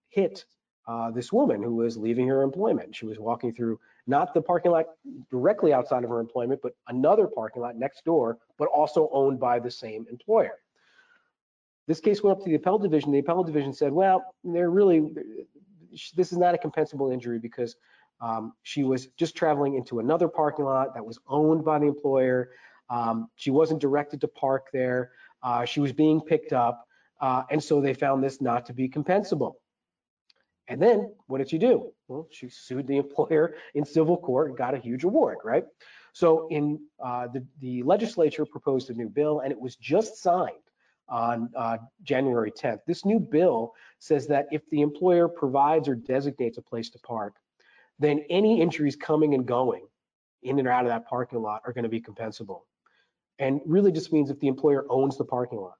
hit 0.09 0.45
uh, 0.87 1.11
this 1.11 1.33
woman 1.33 1.62
who 1.62 1.75
was 1.75 1.97
leaving 1.97 2.29
her 2.29 2.43
employment. 2.43 2.94
She 2.94 3.06
was 3.06 3.19
walking 3.19 3.53
through 3.53 3.81
not 4.06 4.35
the 4.35 4.43
parking 4.43 4.71
lot 4.71 4.87
directly 5.31 5.73
outside 5.73 6.05
of 6.05 6.11
her 6.11 6.21
employment, 6.21 6.61
but 6.62 6.75
another 6.88 7.27
parking 7.27 7.62
lot 7.62 7.77
next 7.77 8.05
door, 8.05 8.38
but 8.56 8.69
also 8.69 9.09
owned 9.12 9.41
by 9.41 9.59
the 9.59 9.71
same 9.71 10.06
employer. 10.11 10.59
This 11.88 12.00
case 12.00 12.23
went 12.23 12.38
up 12.38 12.44
to 12.44 12.50
the 12.50 12.56
appellate 12.56 12.83
division. 12.83 13.12
The 13.12 13.19
appellate 13.19 13.47
division 13.47 13.73
said, 13.73 13.93
well, 13.93 14.35
they're 14.45 14.71
really, 14.71 15.11
this 16.16 16.33
is 16.33 16.38
not 16.38 16.55
a 16.55 16.59
compensable 16.59 17.12
injury 17.12 17.38
because 17.38 17.76
um, 18.21 18.55
she 18.62 18.83
was 18.83 19.09
just 19.16 19.37
traveling 19.37 19.75
into 19.75 19.99
another 19.99 20.28
parking 20.28 20.64
lot 20.64 20.95
that 20.95 21.05
was 21.05 21.19
owned 21.28 21.64
by 21.64 21.78
the 21.78 21.87
employer. 21.87 22.50
Um, 22.90 23.28
she 23.37 23.50
wasn't 23.50 23.81
directed 23.81 24.21
to 24.23 24.28
park 24.28 24.69
there. 24.73 25.12
Uh, 25.43 25.64
she 25.64 25.81
was 25.81 25.93
being 25.93 26.21
picked 26.21 26.52
up. 26.52 26.87
Uh, 27.21 27.43
and 27.50 27.62
so 27.62 27.81
they 27.81 27.95
found 27.95 28.23
this 28.23 28.40
not 28.40 28.66
to 28.66 28.73
be 28.73 28.88
compensable. 28.88 29.55
And 30.68 30.82
then 30.82 31.12
what 31.26 31.38
did 31.38 31.50
she 31.50 31.58
do? 31.58 31.92
Well, 32.08 32.26
she 32.30 32.49
sued 32.49 32.87
the 32.87 32.96
employer 32.96 33.54
in 33.75 33.85
civil 33.85 34.16
court 34.16 34.49
and 34.49 34.58
got 34.58 34.75
a 34.75 34.78
huge 34.78 35.04
award, 35.04 35.38
right? 35.44 35.64
So 36.12 36.49
in 36.50 36.80
uh, 37.02 37.28
the, 37.28 37.44
the 37.61 37.82
legislature 37.82 38.44
proposed 38.44 38.90
a 38.90 38.94
new 38.94 39.08
bill 39.08 39.40
and 39.40 39.52
it 39.52 39.61
was 39.61 39.76
just 39.76 40.23
signed 40.23 40.56
on 41.08 41.50
uh, 41.56 41.78
January 42.02 42.50
10th. 42.50 42.80
This 42.87 43.04
new 43.04 43.20
bill 43.20 43.75
says 43.99 44.26
that 44.26 44.46
if 44.50 44.62
the 44.70 44.80
employer 44.80 45.28
provides 45.28 45.88
or 45.88 45.94
designates 45.94 46.58
a 46.58 46.62
place 46.62 46.90
to 46.90 46.99
park, 46.99 47.37
then 47.99 48.25
any 48.28 48.61
injuries 48.61 48.96
coming 48.96 49.35
and 49.35 49.46
going 49.46 49.87
in 50.42 50.58
and 50.58 50.68
out 50.68 50.85
of 50.85 50.88
that 50.88 51.06
parking 51.06 51.40
lot 51.42 51.62
are 51.64 51.73
going 51.73 51.85
to 51.85 51.90
be 51.90 52.00
compensable. 52.00 52.62
And 53.38 53.61
really 53.66 53.92
just 53.92 54.12
means 54.12 54.30
if 54.30 54.40
the 54.40 54.49
employer 54.49 54.85
owns 54.88 55.16
the 55.16 55.25
parking 55.25 55.58
lot. 55.61 55.76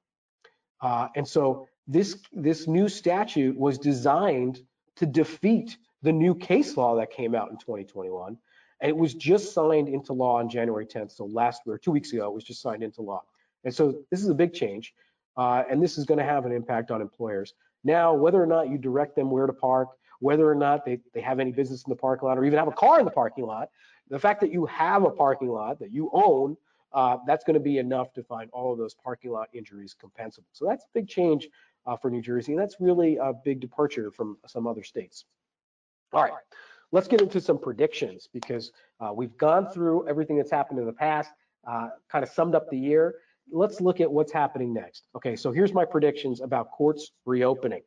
Uh, 0.81 1.07
and 1.15 1.27
so 1.27 1.67
this 1.87 2.19
this 2.31 2.67
new 2.67 2.87
statute 2.87 3.57
was 3.57 3.77
designed 3.77 4.61
to 4.97 5.05
defeat 5.05 5.77
the 6.01 6.11
new 6.11 6.35
case 6.35 6.77
law 6.77 6.95
that 6.95 7.11
came 7.11 7.35
out 7.35 7.49
in 7.49 7.57
2021. 7.57 8.37
And 8.79 8.89
it 8.89 8.95
was 8.95 9.13
just 9.13 9.53
signed 9.53 9.89
into 9.89 10.13
law 10.13 10.37
on 10.37 10.49
January 10.49 10.85
10th. 10.85 11.15
So 11.15 11.25
last 11.25 11.61
or 11.65 11.77
two 11.77 11.91
weeks 11.91 12.13
ago, 12.13 12.27
it 12.27 12.33
was 12.33 12.43
just 12.43 12.61
signed 12.61 12.83
into 12.83 13.01
law. 13.01 13.23
And 13.63 13.73
so 13.73 13.95
this 14.11 14.21
is 14.21 14.29
a 14.29 14.35
big 14.35 14.53
change. 14.53 14.93
Uh, 15.35 15.63
and 15.69 15.81
this 15.81 15.97
is 15.97 16.05
going 16.05 16.17
to 16.17 16.23
have 16.23 16.45
an 16.45 16.51
impact 16.51 16.91
on 16.91 17.01
employers. 17.01 17.53
Now, 17.83 18.13
whether 18.13 18.41
or 18.41 18.47
not 18.47 18.69
you 18.69 18.77
direct 18.77 19.15
them 19.15 19.29
where 19.29 19.47
to 19.47 19.53
park, 19.53 19.89
whether 20.19 20.49
or 20.49 20.55
not 20.55 20.83
they, 20.83 20.99
they 21.13 21.21
have 21.21 21.39
any 21.39 21.51
business 21.51 21.83
in 21.83 21.89
the 21.89 21.95
parking 21.95 22.27
lot 22.27 22.37
or 22.37 22.45
even 22.45 22.57
have 22.57 22.67
a 22.67 22.71
car 22.71 22.99
in 22.99 23.05
the 23.05 23.11
parking 23.11 23.45
lot, 23.45 23.69
the 24.09 24.17
fact 24.17 24.41
that 24.41 24.51
you 24.51 24.65
have 24.65 25.03
a 25.03 25.11
parking 25.11 25.49
lot 25.49 25.79
that 25.79 25.91
you 25.91 26.09
own, 26.13 26.57
uh, 26.93 27.17
that's 27.27 27.43
going 27.43 27.53
to 27.53 27.59
be 27.59 27.77
enough 27.77 28.13
to 28.13 28.23
find 28.23 28.49
all 28.51 28.71
of 28.71 28.79
those 28.79 28.95
parking 28.95 29.31
lot 29.31 29.47
injuries 29.53 29.95
compensable. 30.01 30.45
So 30.53 30.65
that's 30.65 30.83
a 30.83 30.87
big 30.93 31.07
change 31.07 31.49
for 31.95 32.09
New 32.09 32.21
Jersey, 32.21 32.53
and 32.53 32.61
that's 32.61 32.77
really 32.79 33.17
a 33.17 33.31
big 33.33 33.59
departure 33.59 34.11
from 34.11 34.37
some 34.47 34.67
other 34.67 34.83
states. 34.83 35.25
All 36.11 36.23
right, 36.23 36.33
let's 36.91 37.07
get 37.07 37.21
into 37.21 37.39
some 37.39 37.57
predictions 37.57 38.27
because 38.33 38.71
uh, 38.99 39.13
we've 39.13 39.37
gone 39.37 39.67
through 39.67 40.07
everything 40.07 40.37
that's 40.37 40.51
happened 40.51 40.79
in 40.79 40.85
the 40.85 40.93
past, 40.93 41.31
uh, 41.65 41.89
kind 42.11 42.23
of 42.23 42.29
summed 42.29 42.55
up 42.55 42.69
the 42.69 42.77
year, 42.77 43.15
let's 43.51 43.81
look 43.81 44.01
at 44.01 44.11
what's 44.11 44.31
happening 44.31 44.73
next. 44.73 45.07
Okay, 45.15 45.35
so 45.35 45.51
here's 45.51 45.73
my 45.73 45.85
predictions 45.85 46.41
about 46.41 46.71
courts 46.71 47.11
reopening. 47.25 47.81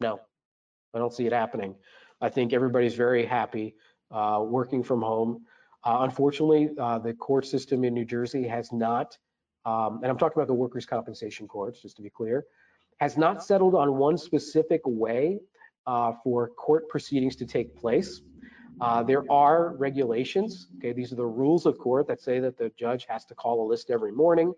No, 0.00 0.20
I 0.92 0.98
don't 0.98 1.12
see 1.12 1.26
it 1.26 1.32
happening. 1.32 1.76
I 2.20 2.28
think 2.28 2.52
everybody's 2.52 2.94
very 2.94 3.24
happy 3.24 3.74
uh, 4.10 4.42
working 4.44 4.82
from 4.82 5.02
home. 5.02 5.44
Uh, 5.84 5.98
unfortunately, 6.00 6.70
uh, 6.78 6.98
the 6.98 7.14
court 7.14 7.46
system 7.46 7.84
in 7.84 7.94
New 7.94 8.04
Jersey 8.04 8.46
has 8.48 8.72
not, 8.72 9.18
um, 9.64 10.00
and 10.02 10.06
I'm 10.06 10.18
talking 10.18 10.36
about 10.36 10.46
the 10.46 10.54
workers' 10.54 10.86
compensation 10.86 11.48
courts, 11.48 11.80
just 11.80 11.96
to 11.96 12.02
be 12.02 12.10
clear, 12.10 12.46
has 12.98 13.16
not 13.16 13.42
settled 13.42 13.74
on 13.74 13.96
one 13.96 14.16
specific 14.18 14.80
way 14.84 15.40
uh, 15.86 16.12
for 16.22 16.48
court 16.48 16.88
proceedings 16.88 17.36
to 17.36 17.46
take 17.46 17.74
place. 17.76 18.22
Uh, 18.80 19.02
there 19.02 19.30
are 19.30 19.74
regulations, 19.76 20.68
okay, 20.78 20.92
these 20.92 21.12
are 21.12 21.16
the 21.16 21.24
rules 21.24 21.64
of 21.64 21.78
court 21.78 22.06
that 22.08 22.20
say 22.20 22.40
that 22.40 22.58
the 22.58 22.70
judge 22.76 23.06
has 23.08 23.24
to 23.24 23.34
call 23.34 23.64
a 23.64 23.66
list 23.66 23.90
every 23.90 24.10
morning. 24.10 24.52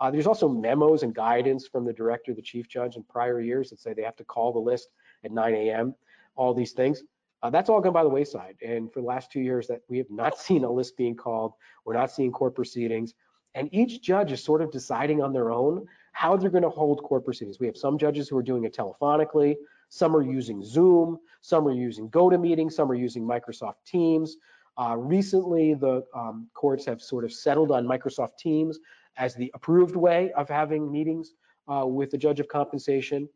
Uh, 0.00 0.10
there's 0.10 0.26
also 0.26 0.48
memos 0.48 1.04
and 1.04 1.14
guidance 1.14 1.68
from 1.68 1.84
the 1.84 1.92
director, 1.92 2.34
the 2.34 2.42
chief 2.42 2.68
judge 2.68 2.96
in 2.96 3.04
prior 3.04 3.40
years 3.40 3.70
that 3.70 3.78
say 3.78 3.92
they 3.92 4.02
have 4.02 4.16
to 4.16 4.24
call 4.24 4.52
the 4.52 4.58
list 4.58 4.88
at 5.24 5.30
9 5.30 5.54
a.m., 5.54 5.94
all 6.34 6.52
these 6.52 6.72
things. 6.72 7.04
Uh, 7.42 7.50
that's 7.50 7.68
all 7.68 7.80
gone 7.80 7.92
by 7.92 8.02
the 8.02 8.08
wayside. 8.08 8.56
And 8.64 8.92
for 8.92 9.00
the 9.00 9.06
last 9.06 9.30
two 9.30 9.40
years 9.40 9.66
that 9.68 9.82
we 9.88 9.98
have 9.98 10.10
not 10.10 10.38
seen 10.46 10.64
a 10.64 10.70
list 10.70 10.96
being 10.96 11.14
called, 11.14 11.52
we're 11.84 11.94
not 11.94 12.10
seeing 12.10 12.32
court 12.32 12.54
proceedings. 12.54 13.14
And 13.54 13.68
each 13.72 14.02
judge 14.02 14.32
is 14.32 14.42
sort 14.42 14.62
of 14.62 14.70
deciding 14.70 15.22
on 15.22 15.32
their 15.32 15.50
own 15.50 15.86
how 16.12 16.36
they're 16.36 16.50
going 16.50 16.62
to 16.62 16.70
hold 16.70 17.02
court 17.02 17.24
proceedings. 17.24 17.58
We 17.58 17.66
have 17.66 17.76
some 17.76 17.98
judges 17.98 18.28
who 18.28 18.36
are 18.36 18.42
doing 18.42 18.64
it 18.64 18.74
telephonically, 18.74 19.56
some 19.88 20.16
are 20.16 20.22
using 20.22 20.62
Zoom, 20.64 21.18
some 21.42 21.66
are 21.68 21.72
using 21.72 22.08
GoToMeeting, 22.10 22.72
some 22.72 22.90
are 22.90 22.94
using 22.94 23.24
Microsoft 23.24 23.84
Teams. 23.86 24.36
Uh, 24.78 24.96
recently, 24.96 25.74
the 25.74 26.02
um, 26.14 26.48
courts 26.54 26.86
have 26.86 27.02
sort 27.02 27.24
of 27.24 27.32
settled 27.32 27.70
on 27.70 27.86
Microsoft 27.86 28.38
Teams 28.38 28.78
as 29.18 29.34
the 29.34 29.50
approved 29.54 29.96
way 29.96 30.32
of 30.32 30.48
having 30.48 30.90
meetings 30.90 31.34
uh, 31.68 31.84
with 31.86 32.10
the 32.10 32.16
judge 32.16 32.40
of 32.40 32.48
compensation. 32.48 33.28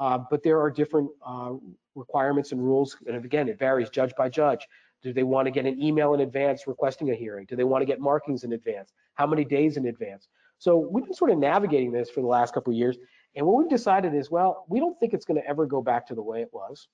Uh, 0.00 0.18
but 0.30 0.42
there 0.42 0.60
are 0.60 0.70
different 0.70 1.10
uh, 1.24 1.52
requirements 1.94 2.52
and 2.52 2.62
rules, 2.62 2.96
and 3.06 3.24
again, 3.24 3.48
it 3.48 3.58
varies 3.58 3.90
judge 3.90 4.12
by 4.16 4.28
judge. 4.28 4.66
Do 5.02 5.12
they 5.12 5.22
want 5.22 5.46
to 5.46 5.50
get 5.50 5.66
an 5.66 5.80
email 5.82 6.14
in 6.14 6.20
advance 6.20 6.66
requesting 6.66 7.10
a 7.10 7.14
hearing? 7.14 7.46
Do 7.46 7.56
they 7.56 7.64
want 7.64 7.82
to 7.82 7.86
get 7.86 8.00
markings 8.00 8.44
in 8.44 8.52
advance? 8.52 8.92
How 9.14 9.26
many 9.26 9.44
days 9.44 9.76
in 9.76 9.86
advance? 9.86 10.28
So 10.58 10.76
we've 10.76 11.04
been 11.04 11.14
sort 11.14 11.30
of 11.30 11.38
navigating 11.38 11.90
this 11.90 12.10
for 12.10 12.20
the 12.20 12.26
last 12.26 12.52
couple 12.52 12.72
of 12.72 12.78
years, 12.78 12.98
and 13.34 13.46
what 13.46 13.56
we've 13.56 13.70
decided 13.70 14.14
is, 14.14 14.30
well, 14.30 14.66
we 14.68 14.80
don't 14.80 14.98
think 14.98 15.14
it's 15.14 15.24
going 15.24 15.40
to 15.40 15.48
ever 15.48 15.66
go 15.66 15.80
back 15.80 16.06
to 16.08 16.14
the 16.14 16.22
way 16.22 16.42
it 16.42 16.50
was. 16.52 16.88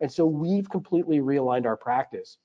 And 0.00 0.10
so 0.10 0.26
we've 0.26 0.68
completely 0.68 1.18
realigned 1.18 1.66
our 1.66 1.76
practice. 1.76 2.38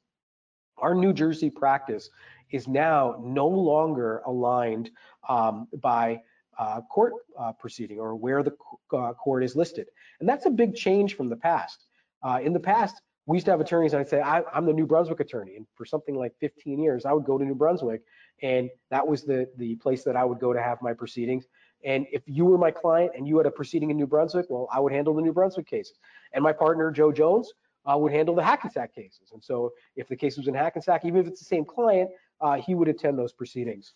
Our 0.77 0.95
New 0.95 1.13
Jersey 1.13 1.49
practice 1.49 2.09
is 2.51 2.67
now 2.67 3.21
no 3.23 3.47
longer 3.47 4.21
aligned 4.25 4.91
um, 5.27 5.67
by 5.81 6.21
uh, 6.57 6.81
court 6.81 7.13
uh, 7.39 7.53
proceeding 7.53 7.99
or 7.99 8.15
where 8.15 8.43
the 8.43 8.53
uh, 8.93 9.13
court 9.13 9.43
is 9.43 9.55
listed. 9.55 9.87
And 10.19 10.27
that's 10.27 10.45
a 10.45 10.49
big 10.49 10.75
change 10.75 11.15
from 11.15 11.29
the 11.29 11.35
past. 11.35 11.85
Uh, 12.23 12.39
in 12.43 12.53
the 12.53 12.59
past, 12.59 13.01
we 13.29 13.37
used 13.37 13.45
to 13.45 13.51
have 13.51 13.61
attorneys 13.61 13.93
and 13.93 13.99
I'd 13.99 14.09
say, 14.09 14.21
I, 14.21 14.41
am 14.55 14.65
the 14.65 14.73
New 14.73 14.87
Brunswick 14.87 15.19
attorney. 15.19 15.55
And 15.55 15.67
for 15.75 15.85
something 15.85 16.15
like 16.15 16.33
15 16.39 16.79
years, 16.79 17.05
I 17.05 17.13
would 17.13 17.25
go 17.25 17.37
to 17.37 17.45
New 17.45 17.53
Brunswick 17.53 18.01
and 18.41 18.71
that 18.89 19.07
was 19.07 19.23
the, 19.23 19.47
the 19.57 19.75
place 19.75 20.03
that 20.05 20.15
I 20.15 20.25
would 20.25 20.39
go 20.39 20.51
to 20.51 20.59
have 20.59 20.81
my 20.81 20.93
proceedings. 20.93 21.45
And 21.85 22.07
if 22.11 22.23
you 22.25 22.43
were 22.45 22.57
my 22.57 22.71
client 22.71 23.11
and 23.15 23.27
you 23.27 23.37
had 23.37 23.45
a 23.45 23.51
proceeding 23.51 23.91
in 23.91 23.97
New 23.97 24.07
Brunswick, 24.07 24.47
well, 24.49 24.67
I 24.73 24.79
would 24.79 24.91
handle 24.91 25.13
the 25.13 25.21
New 25.21 25.31
Brunswick 25.31 25.67
cases. 25.67 25.99
And 26.33 26.43
my 26.43 26.51
partner, 26.51 26.89
Joe 26.89 27.11
Jones, 27.11 27.53
uh, 27.85 27.95
would 27.99 28.11
handle 28.11 28.33
the 28.33 28.43
Hackensack 28.43 28.95
cases. 28.95 29.29
And 29.31 29.43
so 29.43 29.73
if 29.95 30.07
the 30.07 30.15
case 30.15 30.35
was 30.35 30.47
in 30.47 30.55
Hackensack, 30.55 31.05
even 31.05 31.21
if 31.21 31.27
it's 31.27 31.39
the 31.39 31.45
same 31.45 31.65
client, 31.65 32.09
uh, 32.41 32.55
he 32.55 32.73
would 32.73 32.87
attend 32.87 33.19
those 33.19 33.31
proceedings. 33.31 33.93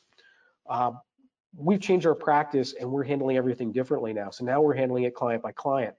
Uh, 0.69 0.91
we've 1.57 1.81
changed 1.81 2.05
our 2.05 2.13
practice 2.13 2.75
and 2.79 2.87
we're 2.87 3.03
handling 3.03 3.37
everything 3.37 3.71
differently 3.71 4.13
now. 4.13 4.29
So 4.29 4.45
now 4.45 4.61
we're 4.61 4.75
handling 4.75 5.05
it 5.05 5.15
client 5.15 5.41
by 5.41 5.53
client. 5.53 5.95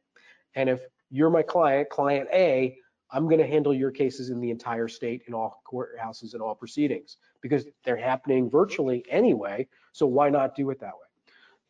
And 0.55 0.69
if 0.69 0.83
you're 1.11 1.31
my 1.31 1.43
client, 1.43 1.91
client 1.91 2.29
A, 2.33 2.79
I'm 3.15 3.29
going 3.29 3.39
to 3.39 3.47
handle 3.47 3.73
your 3.73 3.93
cases 3.93 4.31
in 4.31 4.41
the 4.41 4.51
entire 4.51 4.89
state 4.89 5.23
in 5.29 5.35
all 5.35 5.63
courthouses 5.73 6.33
and 6.33 6.43
all 6.43 6.57
proceedings 6.57 7.17
because 7.43 7.65
they're 7.85 7.97
happening 7.97 8.51
virtually 8.51 9.05
anyway. 9.09 9.69
So 9.93 10.05
why 10.05 10.31
not 10.31 10.57
do 10.57 10.69
it 10.71 10.81
that 10.81 10.95
way? 10.95 11.07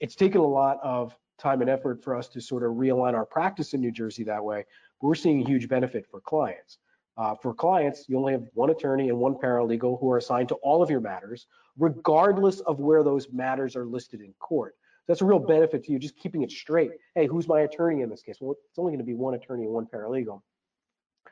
It's 0.01 0.15
taken 0.15 0.41
a 0.41 0.47
lot 0.47 0.79
of 0.83 1.15
time 1.39 1.61
and 1.61 1.69
effort 1.69 2.03
for 2.03 2.17
us 2.17 2.29
to 2.29 2.41
sort 2.41 2.63
of 2.63 2.71
realign 2.71 3.13
our 3.13 3.27
practice 3.27 3.75
in 3.75 3.83
New 3.83 3.93
Jersey 3.93 4.25
that 4.25 4.43
way. 4.43 4.65
We're 5.03 5.15
seeing 5.15 5.43
a 5.43 5.47
huge 5.47 5.69
benefit 5.69 6.07
for 6.11 6.23
clients. 6.23 6.79
Uh, 7.19 7.35
for 7.35 7.53
clients, 7.53 8.09
you 8.09 8.19
only 8.19 8.33
have 8.33 8.47
one 8.55 8.71
attorney 8.71 9.11
and 9.11 9.19
one 9.19 9.35
paralegal 9.35 10.01
who 10.01 10.11
are 10.11 10.17
assigned 10.17 10.49
to 10.49 10.55
all 10.57 10.83
of 10.83 10.89
your 10.89 11.01
matters, 11.01 11.47
regardless 11.79 12.61
of 12.61 12.81
where 12.81 13.05
those 13.05 13.31
matters 13.31 13.77
are 13.77 13.85
listed 13.85 14.23
in 14.23 14.33
court. 14.39 14.77
So 15.01 15.05
that's 15.09 15.21
a 15.21 15.27
real 15.27 15.39
benefit 15.39 15.85
to 15.85 15.93
you, 15.93 15.99
just 15.99 16.17
keeping 16.17 16.41
it 16.41 16.51
straight. 16.51 16.93
Hey, 17.15 17.27
who's 17.27 17.47
my 17.47 17.61
attorney 17.61 18.01
in 18.01 18.09
this 18.09 18.23
case? 18.23 18.39
Well, 18.41 18.53
it's 18.71 18.79
only 18.79 18.93
going 18.93 18.99
to 18.99 19.05
be 19.05 19.15
one 19.15 19.35
attorney 19.35 19.65
and 19.65 19.73
one 19.73 19.87
paralegal. 19.87 20.41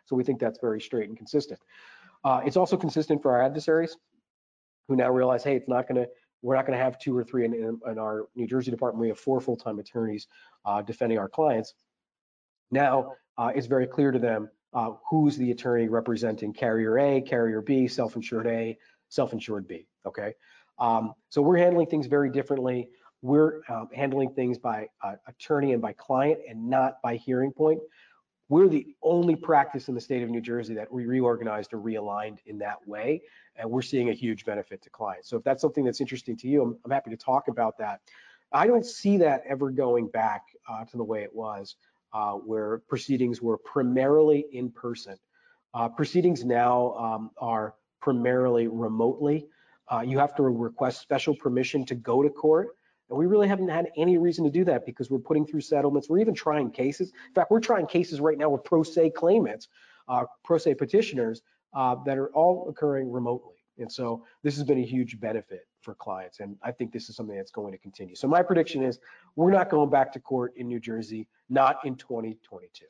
So 0.05 0.17
we 0.17 0.25
think 0.25 0.41
that's 0.41 0.59
very 0.61 0.81
straight 0.81 1.09
and 1.09 1.17
consistent. 1.17 1.61
Uh, 2.25 2.41
it's 2.45 2.57
also 2.57 2.77
consistent 2.77 3.23
for 3.23 3.33
our 3.33 3.43
adversaries 3.43 3.97
who 4.89 4.97
now 4.97 5.11
realize, 5.11 5.45
hey, 5.45 5.57
it's 5.57 5.69
not 5.69 5.89
going 5.89 6.03
to, 6.03 6.09
we're 6.43 6.57
not 6.57 6.67
going 6.67 6.77
to 6.77 6.85
have 6.85 6.99
two 6.99 7.17
or 7.17 7.25
three 7.25 7.45
in, 7.45 7.55
in, 7.55 7.81
in, 7.87 7.99
our 7.99 8.27
New 8.35 8.47
Jersey 8.47 8.71
department. 8.71 9.01
We 9.01 9.09
have 9.09 9.19
four 9.19 9.41
full-time 9.41 9.79
attorneys 9.79 10.27
uh, 10.65 10.83
defending 10.83 11.19
our 11.19 11.29
clients. 11.29 11.75
Now 12.71 13.13
uh, 13.39 13.53
it's 13.55 13.67
very 13.67 13.87
clear 13.87 14.11
to 14.11 14.19
them 14.19 14.51
uh, 14.75 14.93
who's 15.09 15.37
the 15.37 15.51
attorney 15.51 15.89
representing 15.89 16.53
carrier 16.53 16.99
A, 16.99 17.21
carrier 17.21 17.61
B, 17.61 17.87
self-insured 17.87 18.47
A, 18.47 18.79
self-insured 19.09 19.69
B, 19.69 19.87
okay? 20.07 20.33
Um, 20.79 21.13
so 21.29 21.43
we're 21.43 21.59
handling 21.59 21.87
things 21.87 22.07
very 22.07 22.31
differently. 22.31 22.89
We're 23.21 23.61
um, 23.69 23.89
handling 23.95 24.33
things 24.35 24.59
by 24.59 24.89
uh, 25.03 25.15
attorney 25.29 25.73
and 25.73 25.83
by 25.83 25.93
client 25.93 26.41
and 26.49 26.69
not 26.69 26.95
by 27.03 27.17
hearing 27.17 27.53
point. 27.53 27.81
We're 28.53 28.69
the 28.69 28.87
only 29.03 29.35
practice 29.35 29.89
in 29.89 29.95
the 29.95 30.01
state 30.03 30.23
of 30.23 30.29
New 30.29 30.43
Jersey 30.43 30.75
that 30.75 30.93
we 30.93 31.07
reorganized 31.07 31.73
or 31.73 31.79
realigned 31.79 32.37
in 32.45 32.59
that 32.59 32.87
way, 32.87 33.23
and 33.57 33.71
we're 33.71 33.81
seeing 33.81 34.11
a 34.11 34.13
huge 34.13 34.45
benefit 34.45 34.83
to 34.83 34.91
clients. 34.91 35.31
So 35.31 35.39
if 35.39 35.43
that's 35.43 35.63
something 35.63 35.87
that's 35.87 36.03
interesting 36.03 36.37
to 36.37 36.49
you, 36.49 36.61
I'm, 36.61 36.77
I'm 36.85 36.91
happy 36.91 37.09
to 37.09 37.17
talk 37.17 37.49
about 37.49 37.79
that. 37.79 38.03
I 38.53 38.67
don't 38.67 38.85
see 38.85 39.17
that 39.17 39.43
ever 39.49 39.71
going 39.71 40.09
back 40.09 40.43
uh, 40.69 40.85
to 40.85 40.99
the 40.99 41.03
way 41.03 41.23
it 41.23 41.35
was 41.35 41.77
uh, 42.13 42.33
where 42.33 42.83
proceedings 42.91 43.41
were 43.41 43.57
primarily 43.57 44.45
in 44.53 44.71
person. 44.71 45.17
Uh, 45.73 45.89
proceedings 45.89 46.45
now 46.45 46.93
um, 46.97 47.31
are 47.39 47.77
primarily 48.03 48.69
remotely. 48.69 49.47
Uh, 49.91 50.03
you 50.03 50.19
have 50.19 50.35
to 50.35 50.43
request 50.43 51.01
special 51.01 51.35
permission 51.35 51.87
to 51.87 51.95
go 51.95 52.23
to 52.23 52.29
court. 52.29 52.77
And 53.13 53.19
we 53.19 53.27
really 53.27 53.47
haven't 53.47 53.69
had 53.69 53.91
any 53.99 54.17
reason 54.17 54.43
to 54.45 54.51
do 54.51 54.65
that 54.65 54.87
because 54.87 55.11
we're 55.11 55.19
putting 55.19 55.47
through 55.47 55.61
settlements. 55.61 56.09
We're 56.09 56.21
even 56.21 56.35
trying 56.35 56.71
cases. 56.71 57.13
In 57.29 57.35
fact, 57.35 57.51
we're 57.51 57.61
trying 57.61 57.87
cases 57.87 58.21
right 58.21 58.39
now 58.39 58.49
with 58.49 58.65
pro 58.65 58.83
se 58.83 59.11
claimants, 59.11 59.69
uh, 60.09 60.25
pro 60.43 60.57
se 60.57 60.75
petitioners 60.75 61.43
uh, 61.75 61.97
that 62.07 62.17
are 62.17 62.29
all 62.29 62.71
occurring 62.71 63.13
remotely. 63.13 63.57
And 63.77 63.93
so 63.93 64.25
this 64.43 64.57
has 64.57 64.65
been 64.65 64.79
a 64.79 64.87
huge 64.87 65.21
benefit 65.21 65.67
for 65.83 65.95
clients. 65.95 66.41
And 66.41 66.57
I 66.63 66.73
think 66.73 66.91
this 66.91 67.11
is 67.11 67.17
something 67.17 67.37
that's 67.37 67.51
going 67.51 67.73
to 67.73 67.79
continue. 67.79 68.15
So 68.15 68.27
my 68.29 68.43
prediction 68.43 68.83
is 68.83 68.99
we're 69.37 69.51
not 69.51 69.69
going 69.69 69.91
back 69.91 70.11
to 70.15 70.21
court 70.21 70.55
in 70.57 70.67
New 70.67 70.81
Jersey, 70.81 71.29
not 71.51 71.85
in 71.85 71.97
2022. 71.97 72.87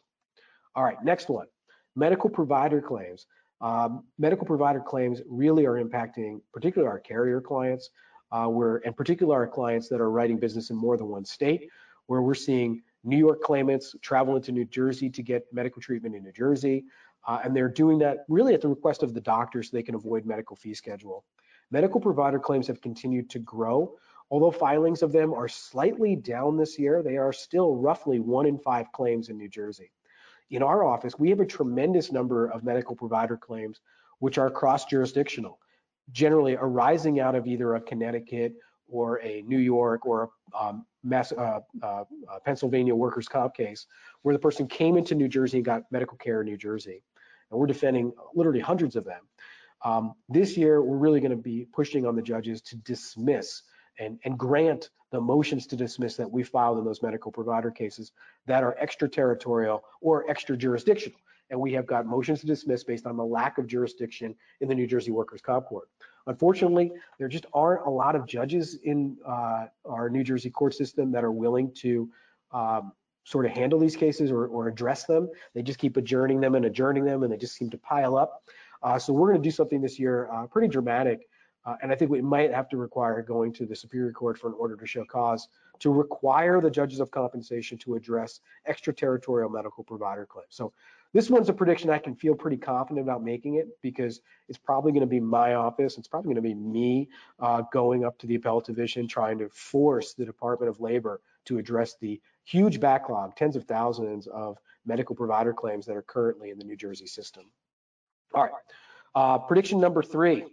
All 0.76 0.85
right, 0.85 1.02
next 1.02 1.31
one, 1.31 1.49
medical 1.97 2.31
provider 2.31 2.81
claims. 2.81 3.26
Um, 3.61 4.05
medical 4.19 4.47
provider 4.47 4.81
claims 4.81 5.21
really 5.29 5.67
are 5.67 5.83
impacting 5.83 6.41
particularly 6.52 6.88
our 6.91 7.00
carrier 7.00 7.41
clients, 7.41 7.91
uh, 8.32 8.46
where, 8.46 8.80
and 8.84 8.96
particularly 8.96 9.36
our 9.36 9.46
clients 9.46 9.88
that 9.88 10.00
are 10.00 10.10
writing 10.10 10.38
business 10.38 10.70
in 10.70 10.76
more 10.76 10.96
than 10.96 11.06
one 11.08 11.24
state, 11.24 11.68
where 12.06 12.22
we're 12.22 12.34
seeing 12.34 12.82
New 13.04 13.16
York 13.16 13.40
claimants 13.42 13.94
travel 14.00 14.36
into 14.36 14.50
New 14.50 14.64
Jersey 14.64 15.10
to 15.10 15.22
get 15.22 15.44
medical 15.52 15.80
treatment 15.80 16.14
in 16.14 16.22
New 16.24 16.32
Jersey. 16.32 16.84
Uh, 17.28 17.38
and 17.44 17.54
they're 17.54 17.68
doing 17.68 17.98
that 17.98 18.24
really 18.28 18.54
at 18.54 18.60
the 18.60 18.68
request 18.68 19.02
of 19.02 19.14
the 19.14 19.20
doctor 19.20 19.62
so 19.62 19.70
they 19.72 19.82
can 19.82 19.94
avoid 19.94 20.24
medical 20.24 20.56
fee 20.56 20.74
schedule. 20.74 21.24
Medical 21.70 22.00
provider 22.00 22.38
claims 22.38 22.66
have 22.66 22.80
continued 22.80 23.30
to 23.30 23.38
grow. 23.38 23.94
Although 24.30 24.50
filings 24.50 25.02
of 25.02 25.12
them 25.12 25.32
are 25.32 25.48
slightly 25.48 26.16
down 26.16 26.56
this 26.56 26.78
year, 26.78 27.02
they 27.02 27.18
are 27.18 27.32
still 27.32 27.76
roughly 27.76 28.18
one 28.18 28.46
in 28.46 28.58
five 28.58 28.90
claims 28.92 29.28
in 29.28 29.36
New 29.36 29.48
Jersey. 29.48 29.92
In 30.50 30.62
our 30.62 30.84
office, 30.84 31.18
we 31.18 31.30
have 31.30 31.40
a 31.40 31.46
tremendous 31.46 32.10
number 32.12 32.46
of 32.46 32.64
medical 32.64 32.96
provider 32.96 33.36
claims 33.36 33.80
which 34.18 34.38
are 34.38 34.50
cross-jurisdictional, 34.50 35.58
generally 36.11 36.56
arising 36.59 37.21
out 37.21 37.35
of 37.35 37.47
either 37.47 37.75
a 37.75 37.80
Connecticut 37.80 38.54
or 38.88 39.21
a 39.23 39.42
New 39.42 39.59
York 39.59 40.04
or 40.04 40.30
a 40.54 40.62
um, 40.64 40.87
Mass, 41.04 41.32
uh, 41.32 41.61
uh, 41.82 41.87
uh, 41.87 42.04
Pennsylvania 42.44 42.94
workers' 42.94 43.26
comp 43.26 43.54
case 43.54 43.87
where 44.23 44.32
the 44.35 44.38
person 44.38 44.68
came 44.68 44.97
into 44.97 45.14
New 45.14 45.28
Jersey 45.28 45.59
and 45.59 45.64
got 45.64 45.82
medical 45.90 46.16
care 46.16 46.42
in 46.42 46.47
New 46.47 46.56
Jersey 46.56 47.02
and 47.52 47.61
we're 47.61 47.66
defending 47.66 48.12
literally 48.35 48.61
hundreds 48.61 48.97
of 48.97 49.04
them. 49.04 49.21
Um, 49.85 50.14
this 50.28 50.56
year, 50.56 50.82
we're 50.82 50.97
really 50.97 51.21
going 51.21 51.32
to 51.32 51.37
be 51.37 51.66
pushing 51.73 52.06
on 52.06 52.16
the 52.16 52.23
judges 52.23 52.62
to 52.62 52.76
dismiss 52.76 53.62
and, 53.99 54.18
and 54.25 54.38
grant 54.38 54.90
the 55.11 55.20
motions 55.20 55.66
to 55.66 55.76
dismiss 55.76 56.16
that 56.16 56.30
we 56.30 56.42
filed 56.42 56.78
in 56.78 56.84
those 56.84 57.02
medical 57.02 57.30
provider 57.30 57.70
cases 57.70 58.12
that 58.46 58.62
are 58.62 58.76
extraterritorial 58.78 59.84
or 60.00 60.28
extra 60.30 60.56
jurisdictional. 60.56 61.18
And 61.50 61.61
we 61.61 61.72
have 61.75 61.87
got 61.87 62.06
motions 62.06 62.40
to 62.40 62.46
dismiss 62.46 62.82
based 62.82 63.06
on 63.06 63.16
the 63.16 63.25
lack 63.25 63.58
of 63.58 63.66
jurisdiction 63.66 64.34
in 64.62 64.68
the 64.68 64.75
New 64.75 64.87
Jersey 64.87 65.11
Workers' 65.11 65.42
Comp 65.42 65.66
Court. 65.66 65.88
Unfortunately, 66.26 66.92
there 67.18 67.28
just 67.28 67.44
aren't 67.52 67.84
a 67.87 67.90
lot 67.90 68.16
of 68.16 68.26
judges 68.26 68.78
in 68.84 69.18
uh, 69.26 69.66
our 69.84 70.08
New 70.08 70.25
Jersey 70.25 70.49
court 70.49 70.75
system 70.75 71.12
that 71.12 71.25
are 71.25 71.32
willing 71.32 71.72
to 71.80 72.08
um, 72.52 72.92
sort 73.25 73.44
of 73.44 73.52
handle 73.52 73.78
these 73.78 73.96
cases 73.96 74.30
or, 74.30 74.46
or, 74.46 74.68
address 74.68 75.04
them. 75.04 75.28
They 75.54 75.62
just 75.62 75.78
keep 75.78 75.96
adjourning 75.96 76.40
them 76.40 76.54
and 76.54 76.64
adjourning 76.64 77.04
them, 77.04 77.22
and 77.22 77.32
they 77.32 77.37
just 77.37 77.54
seem 77.54 77.70
to 77.70 77.78
pile 77.78 78.16
up. 78.16 78.42
Uh, 78.82 78.99
so 78.99 79.12
we're 79.12 79.28
going 79.28 79.40
to 79.40 79.46
do 79.49 79.52
something 79.52 79.80
this 79.80 79.99
year 79.99 80.28
uh, 80.32 80.46
pretty 80.46 80.68
dramatic, 80.68 81.28
uh, 81.64 81.76
and 81.83 81.92
I 81.92 81.95
think 81.95 82.11
we 82.11 82.21
might 82.21 82.52
have 82.52 82.69
to 82.71 82.76
require 82.76 83.23
going 83.23 83.52
to 83.54 83.66
the 83.66 83.76
Superior 83.76 84.12
Court 84.12 84.38
for 84.38 84.49
an 84.49 84.54
order 84.59 84.76
to 84.76 84.87
show 84.87 85.04
cause 85.04 85.49
to 85.78 85.92
require 85.92 86.61
the 86.61 86.71
judges 86.71 87.00
of 87.00 87.11
compensation 87.11 87.78
to 87.78 87.95
address 87.95 88.40
extraterritorial 88.66 89.49
medical 89.49 89.85
provider 89.85 90.26
claims. 90.26 90.49
So 90.50 90.73
this 91.12 91.28
one's 91.28 91.49
a 91.49 91.52
prediction 91.52 91.90
I 91.90 91.99
can 91.99 92.14
feel 92.14 92.35
pretty 92.35 92.57
confident 92.57 93.04
about 93.07 93.23
making 93.23 93.57
it 93.57 93.69
because 93.83 94.21
it's 94.49 94.59
probably 94.59 94.92
going 94.92 95.02
to 95.02 95.07
be 95.07 95.21
my 95.21 95.54
office. 95.54 95.99
It's 95.99 96.09
probably 96.09 96.28
going 96.33 96.42
to 96.42 96.49
be 96.49 96.54
me 96.54 97.09
uh, 97.38 97.62
going 97.73 98.04
up 98.04 98.19
to 98.19 98.26
the 98.26 98.37
appellate 98.37 98.64
division 98.64 99.07
trying 99.07 99.38
to 99.38 99.49
force 99.50 100.14
the 100.14 100.25
Department 100.25 100.71
of 100.71 100.81
Labor 100.81 101.21
to 101.45 101.59
address 101.59 101.97
the 102.00 102.21
huge 102.45 102.81
backlog, 102.81 103.37
tens 103.37 103.57
of 103.57 103.64
thousands 103.64 104.26
of 104.28 104.59
medical 104.87 105.14
provider 105.14 105.52
claims 105.52 105.85
that 105.87 105.97
are 105.97 106.02
currently 106.02 106.50
in 106.50 106.59
the 106.59 106.64
New 106.64 106.76
Jersey 106.76 107.07
system. 107.07 107.45
All 108.35 108.45
right, 108.45 108.52
uh, 109.14 109.38
prediction 109.38 109.81
number 109.81 110.02
three. 110.02 110.47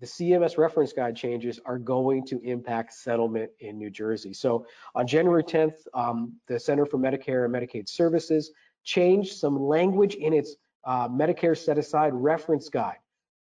The 0.00 0.06
CMS 0.06 0.58
reference 0.58 0.92
guide 0.92 1.16
changes 1.16 1.58
are 1.64 1.78
going 1.78 2.24
to 2.26 2.40
impact 2.42 2.92
settlement 2.92 3.50
in 3.58 3.78
New 3.78 3.90
Jersey. 3.90 4.32
So 4.32 4.64
on 4.94 5.08
January 5.08 5.42
10th, 5.42 5.74
um, 5.92 6.34
the 6.46 6.58
Center 6.60 6.86
for 6.86 6.98
Medicare 6.98 7.44
and 7.44 7.54
Medicaid 7.54 7.88
Services 7.88 8.52
changed 8.84 9.36
some 9.36 9.60
language 9.60 10.14
in 10.14 10.32
its 10.32 10.54
uh, 10.84 11.08
Medicare 11.08 11.56
set 11.56 11.78
aside 11.78 12.12
reference 12.14 12.68
guide. 12.68 12.98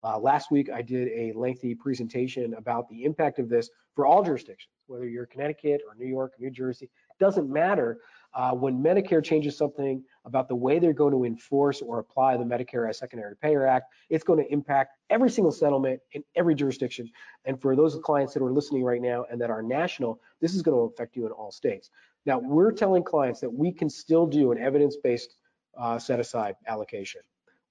Uh, 0.03 0.17
last 0.19 0.51
week, 0.51 0.69
I 0.69 0.81
did 0.81 1.07
a 1.09 1.31
lengthy 1.37 1.73
presentation 1.73 2.53
about 2.55 2.89
the 2.89 3.05
impact 3.05 3.39
of 3.39 3.47
this 3.47 3.69
for 3.95 4.05
all 4.05 4.23
jurisdictions, 4.23 4.73
whether 4.87 5.07
you're 5.07 5.27
Connecticut 5.27 5.81
or 5.87 5.95
New 5.95 6.07
York, 6.07 6.33
New 6.37 6.49
Jersey, 6.49 6.89
doesn't 7.19 7.49
matter. 7.49 7.99
Uh, 8.33 8.51
when 8.53 8.81
Medicare 8.81 9.23
changes 9.23 9.57
something 9.57 10.03
about 10.25 10.47
the 10.47 10.55
way 10.55 10.79
they're 10.79 10.93
going 10.93 11.13
to 11.13 11.25
enforce 11.25 11.81
or 11.81 11.99
apply 11.99 12.37
the 12.37 12.43
Medicare 12.43 12.89
as 12.89 12.97
Secondary 12.97 13.35
Payer 13.35 13.65
Act, 13.65 13.93
it's 14.09 14.23
going 14.23 14.43
to 14.43 14.51
impact 14.51 14.97
every 15.09 15.29
single 15.29 15.51
settlement 15.51 15.99
in 16.13 16.23
every 16.35 16.55
jurisdiction. 16.55 17.09
And 17.45 17.61
for 17.61 17.75
those 17.75 17.97
clients 18.03 18.33
that 18.33 18.43
are 18.43 18.51
listening 18.51 18.83
right 18.83 19.01
now 19.01 19.25
and 19.29 19.39
that 19.41 19.49
are 19.49 19.61
national, 19.61 20.21
this 20.39 20.55
is 20.55 20.61
going 20.61 20.77
to 20.77 20.93
affect 20.93 21.15
you 21.15 21.25
in 21.25 21.31
all 21.31 21.51
states. 21.51 21.89
Now, 22.25 22.39
we're 22.39 22.71
telling 22.71 23.03
clients 23.03 23.39
that 23.41 23.49
we 23.49 23.71
can 23.71 23.89
still 23.89 24.25
do 24.27 24.51
an 24.51 24.57
evidence-based 24.59 25.35
uh, 25.77 25.97
set-aside 25.97 26.55
allocation. 26.67 27.21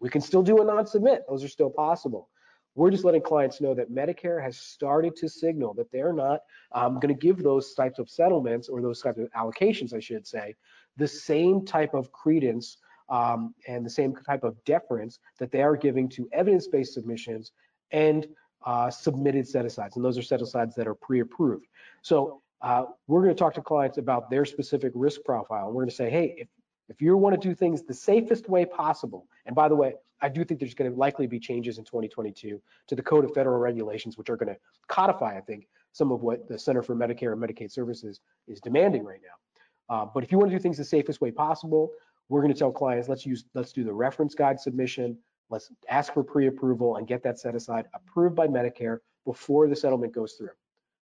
We 0.00 0.08
can 0.08 0.22
still 0.22 0.42
do 0.42 0.62
a 0.62 0.64
non-submit. 0.64 1.24
Those 1.28 1.44
are 1.44 1.48
still 1.48 1.70
possible. 1.70 2.29
We're 2.74 2.90
just 2.90 3.04
letting 3.04 3.22
clients 3.22 3.60
know 3.60 3.74
that 3.74 3.92
Medicare 3.92 4.42
has 4.42 4.56
started 4.56 5.16
to 5.16 5.28
signal 5.28 5.74
that 5.74 5.90
they're 5.90 6.12
not 6.12 6.40
um, 6.72 6.94
going 6.94 7.14
to 7.14 7.20
give 7.20 7.42
those 7.42 7.74
types 7.74 7.98
of 7.98 8.08
settlements 8.08 8.68
or 8.68 8.80
those 8.80 9.02
types 9.02 9.18
of 9.18 9.28
allocations, 9.32 9.92
I 9.92 10.00
should 10.00 10.26
say, 10.26 10.54
the 10.96 11.08
same 11.08 11.64
type 11.64 11.94
of 11.94 12.12
credence 12.12 12.78
um, 13.08 13.54
and 13.66 13.84
the 13.84 13.90
same 13.90 14.14
type 14.14 14.44
of 14.44 14.62
deference 14.64 15.18
that 15.38 15.50
they 15.50 15.62
are 15.62 15.76
giving 15.76 16.08
to 16.10 16.28
evidence-based 16.32 16.94
submissions 16.94 17.52
and 17.90 18.28
uh, 18.64 18.88
submitted 18.90 19.48
set-asides. 19.48 19.96
And 19.96 20.04
those 20.04 20.16
are 20.16 20.22
set-asides 20.22 20.74
that 20.76 20.86
are 20.86 20.94
pre-approved. 20.94 21.66
So 22.02 22.40
uh, 22.62 22.84
we're 23.08 23.22
going 23.22 23.34
to 23.34 23.38
talk 23.38 23.54
to 23.54 23.62
clients 23.62 23.98
about 23.98 24.30
their 24.30 24.44
specific 24.44 24.92
risk 24.94 25.22
profile. 25.24 25.66
And 25.66 25.74
we're 25.74 25.82
going 25.82 25.90
to 25.90 25.94
say, 25.96 26.10
hey, 26.10 26.34
if, 26.36 26.48
if 26.88 27.00
you 27.00 27.16
want 27.16 27.40
to 27.40 27.48
do 27.48 27.54
things 27.54 27.82
the 27.82 27.94
safest 27.94 28.48
way 28.48 28.64
possible, 28.64 29.26
and 29.46 29.56
by 29.56 29.68
the 29.68 29.74
way, 29.74 29.94
I 30.22 30.28
do 30.28 30.44
think 30.44 30.60
there's 30.60 30.74
going 30.74 30.90
to 30.90 30.96
likely 30.96 31.26
be 31.26 31.38
changes 31.38 31.78
in 31.78 31.84
2022 31.84 32.60
to 32.88 32.94
the 32.94 33.02
Code 33.02 33.24
of 33.24 33.32
Federal 33.32 33.58
Regulations, 33.58 34.18
which 34.18 34.30
are 34.30 34.36
going 34.36 34.52
to 34.52 34.60
codify, 34.88 35.36
I 35.36 35.40
think, 35.40 35.66
some 35.92 36.12
of 36.12 36.22
what 36.22 36.48
the 36.48 36.58
Center 36.58 36.82
for 36.82 36.94
Medicare 36.94 37.32
and 37.32 37.42
Medicaid 37.42 37.72
Services 37.72 38.20
is 38.46 38.60
demanding 38.60 39.04
right 39.04 39.20
now. 39.22 39.94
Uh, 39.94 40.06
but 40.12 40.22
if 40.22 40.30
you 40.30 40.38
want 40.38 40.50
to 40.50 40.56
do 40.56 40.62
things 40.62 40.76
the 40.76 40.84
safest 40.84 41.20
way 41.20 41.30
possible, 41.30 41.90
we're 42.28 42.42
going 42.42 42.52
to 42.52 42.58
tell 42.58 42.71
clients, 42.71 43.08
let's 43.08 43.26
use, 43.26 43.45
let's 43.54 43.73
do 43.73 43.82
the 43.82 43.92
reference 43.92 44.34
guide 44.34 44.60
submission, 44.60 45.18
let's 45.49 45.71
ask 45.88 46.14
for 46.14 46.23
pre-approval 46.23 46.97
and 46.97 47.08
get 47.08 47.23
that 47.25 47.40
set 47.40 47.56
aside 47.56 47.86
approved 47.92 48.36
by 48.36 48.47
Medicare 48.47 48.99
before 49.26 49.68
the 49.68 49.75
settlement 49.75 50.14
goes 50.14 50.34
through. 50.34 50.50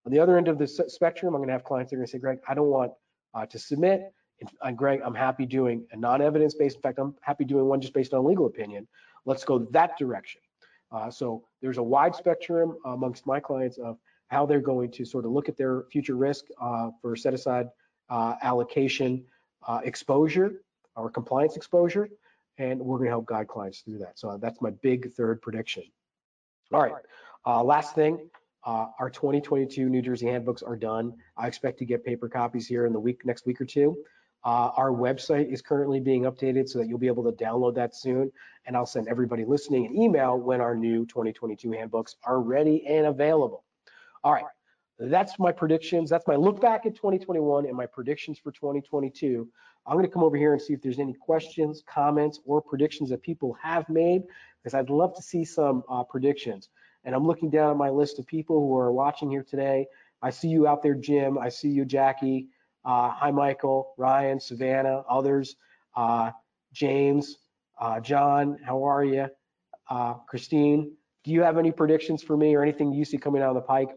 On 0.06 0.12
the 0.12 0.18
other 0.18 0.36
end 0.36 0.48
of 0.48 0.58
the 0.58 0.66
spectrum, 0.66 1.34
I'm 1.34 1.38
going 1.38 1.48
to 1.48 1.52
have 1.52 1.64
clients 1.64 1.90
that 1.90 1.96
are 1.96 1.98
going 1.98 2.06
to 2.06 2.12
say, 2.12 2.18
Greg, 2.18 2.38
I 2.48 2.54
don't 2.54 2.68
want 2.68 2.92
uh, 3.32 3.46
to 3.46 3.58
submit. 3.58 4.12
And 4.62 4.76
Greg, 4.76 5.00
I'm 5.04 5.14
happy 5.14 5.46
doing 5.46 5.86
a 5.92 5.96
non-evidence 5.96 6.54
based. 6.54 6.76
In 6.76 6.82
fact, 6.82 6.98
I'm 6.98 7.14
happy 7.20 7.44
doing 7.44 7.66
one 7.66 7.80
just 7.80 7.94
based 7.94 8.12
on 8.14 8.24
legal 8.24 8.46
opinion. 8.46 8.86
Let's 9.24 9.44
go 9.44 9.60
that 9.70 9.96
direction. 9.98 10.40
Uh, 10.90 11.10
so 11.10 11.44
there's 11.62 11.78
a 11.78 11.82
wide 11.82 12.14
spectrum 12.14 12.76
amongst 12.84 13.26
my 13.26 13.40
clients 13.40 13.78
of 13.78 13.98
how 14.28 14.46
they're 14.46 14.60
going 14.60 14.90
to 14.92 15.04
sort 15.04 15.24
of 15.24 15.32
look 15.32 15.48
at 15.48 15.56
their 15.56 15.84
future 15.90 16.16
risk 16.16 16.44
uh, 16.60 16.90
for 17.00 17.16
set 17.16 17.34
aside 17.34 17.68
uh, 18.10 18.34
allocation 18.42 19.24
uh, 19.66 19.80
exposure 19.84 20.62
or 20.96 21.10
compliance 21.10 21.56
exposure. 21.56 22.08
And 22.58 22.80
we're 22.80 22.98
going 22.98 23.06
to 23.06 23.12
help 23.12 23.26
guide 23.26 23.48
clients 23.48 23.80
through 23.80 23.98
that. 23.98 24.18
So 24.18 24.38
that's 24.40 24.60
my 24.60 24.70
big 24.70 25.12
third 25.14 25.42
prediction. 25.42 25.84
All 26.72 26.80
right. 26.80 26.94
Uh, 27.46 27.62
last 27.62 27.94
thing, 27.94 28.30
uh, 28.64 28.86
our 28.98 29.10
2022 29.10 29.88
New 29.88 30.00
Jersey 30.00 30.26
handbooks 30.26 30.62
are 30.62 30.76
done. 30.76 31.14
I 31.36 31.48
expect 31.48 31.78
to 31.80 31.84
get 31.84 32.04
paper 32.04 32.28
copies 32.28 32.66
here 32.66 32.86
in 32.86 32.92
the 32.92 33.00
week 33.00 33.26
next 33.26 33.46
week 33.46 33.60
or 33.60 33.64
two. 33.64 33.96
Uh, 34.44 34.70
our 34.76 34.90
website 34.90 35.50
is 35.50 35.62
currently 35.62 36.00
being 36.00 36.22
updated 36.22 36.68
so 36.68 36.78
that 36.78 36.86
you'll 36.86 36.98
be 36.98 37.06
able 37.06 37.24
to 37.24 37.32
download 37.32 37.74
that 37.74 37.94
soon. 37.94 38.30
And 38.66 38.76
I'll 38.76 38.86
send 38.86 39.08
everybody 39.08 39.44
listening 39.44 39.86
an 39.86 39.96
email 39.96 40.38
when 40.38 40.60
our 40.60 40.76
new 40.76 41.06
2022 41.06 41.72
handbooks 41.72 42.16
are 42.24 42.40
ready 42.40 42.86
and 42.86 43.06
available. 43.06 43.64
All 44.22 44.32
right, 44.32 44.44
that's 44.98 45.38
my 45.38 45.50
predictions. 45.50 46.10
That's 46.10 46.26
my 46.26 46.36
look 46.36 46.60
back 46.60 46.86
at 46.86 46.94
2021 46.94 47.66
and 47.66 47.76
my 47.76 47.86
predictions 47.86 48.38
for 48.38 48.52
2022. 48.52 49.48
I'm 49.86 49.94
going 49.94 50.06
to 50.06 50.10
come 50.10 50.22
over 50.22 50.36
here 50.36 50.52
and 50.52 50.60
see 50.60 50.72
if 50.72 50.80
there's 50.80 50.98
any 50.98 51.14
questions, 51.14 51.82
comments, 51.86 52.40
or 52.46 52.62
predictions 52.62 53.10
that 53.10 53.22
people 53.22 53.54
have 53.62 53.88
made, 53.88 54.22
because 54.62 54.74
I'd 54.74 54.88
love 54.88 55.14
to 55.16 55.22
see 55.22 55.44
some 55.44 55.82
uh, 55.90 56.04
predictions. 56.04 56.70
And 57.04 57.14
I'm 57.14 57.26
looking 57.26 57.50
down 57.50 57.70
at 57.70 57.76
my 57.76 57.90
list 57.90 58.18
of 58.18 58.26
people 58.26 58.60
who 58.60 58.76
are 58.78 58.92
watching 58.92 59.30
here 59.30 59.42
today. 59.42 59.86
I 60.22 60.30
see 60.30 60.48
you 60.48 60.66
out 60.66 60.82
there, 60.82 60.94
Jim. 60.94 61.38
I 61.38 61.50
see 61.50 61.68
you, 61.68 61.84
Jackie. 61.84 62.48
Uh, 62.84 63.10
hi, 63.10 63.30
Michael, 63.30 63.94
Ryan, 63.96 64.38
Savannah, 64.38 65.02
others, 65.08 65.56
uh, 65.96 66.30
James, 66.72 67.38
uh, 67.80 67.98
John, 68.00 68.58
how 68.64 68.84
are 68.84 69.04
you? 69.04 69.26
Christine, 70.28 70.92
do 71.22 71.30
you 71.30 71.42
have 71.42 71.56
any 71.56 71.72
predictions 71.72 72.22
for 72.22 72.36
me 72.36 72.54
or 72.54 72.62
anything 72.62 72.92
you 72.92 73.04
see 73.04 73.16
coming 73.16 73.40
down 73.40 73.54
the 73.54 73.60
pike? 73.60 73.90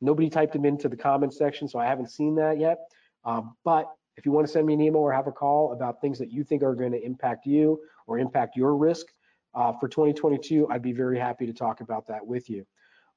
Nobody 0.00 0.30
typed 0.30 0.52
them 0.52 0.64
into 0.64 0.88
the 0.88 0.96
comments 0.96 1.36
section, 1.36 1.68
so 1.68 1.78
I 1.78 1.86
haven't 1.86 2.10
seen 2.10 2.34
that 2.36 2.58
yet. 2.58 2.78
Um, 3.24 3.54
but 3.64 3.86
if 4.16 4.24
you 4.24 4.32
want 4.32 4.46
to 4.46 4.52
send 4.52 4.66
me 4.66 4.74
an 4.74 4.80
email 4.80 5.02
or 5.02 5.12
have 5.12 5.26
a 5.26 5.32
call 5.32 5.72
about 5.72 6.00
things 6.00 6.18
that 6.18 6.30
you 6.30 6.42
think 6.42 6.62
are 6.62 6.74
going 6.74 6.92
to 6.92 7.04
impact 7.04 7.46
you 7.46 7.80
or 8.06 8.18
impact 8.18 8.56
your 8.56 8.76
risk, 8.76 9.06
uh, 9.54 9.72
for 9.72 9.88
2022, 9.88 10.68
I'd 10.68 10.82
be 10.82 10.92
very 10.92 11.18
happy 11.18 11.46
to 11.46 11.52
talk 11.52 11.80
about 11.80 12.06
that 12.06 12.24
with 12.24 12.48
you. 12.48 12.64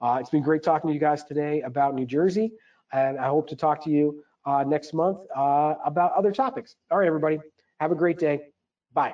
Uh, 0.01 0.17
it's 0.19 0.29
been 0.29 0.43
great 0.43 0.63
talking 0.63 0.89
to 0.89 0.93
you 0.93 0.99
guys 0.99 1.23
today 1.23 1.61
about 1.61 1.93
New 1.93 2.05
Jersey, 2.05 2.51
and 2.91 3.17
I 3.17 3.27
hope 3.27 3.47
to 3.49 3.55
talk 3.55 3.83
to 3.85 3.89
you 3.89 4.23
next 4.45 4.93
month 4.93 5.19
uh, 5.35 5.75
about 5.85 6.13
other 6.13 6.31
topics. 6.31 6.75
All 6.91 6.97
right, 6.97 7.07
everybody, 7.07 7.39
have 7.79 7.91
a 7.91 7.95
great 7.95 8.19
day. 8.19 8.41
Bye. 8.93 9.13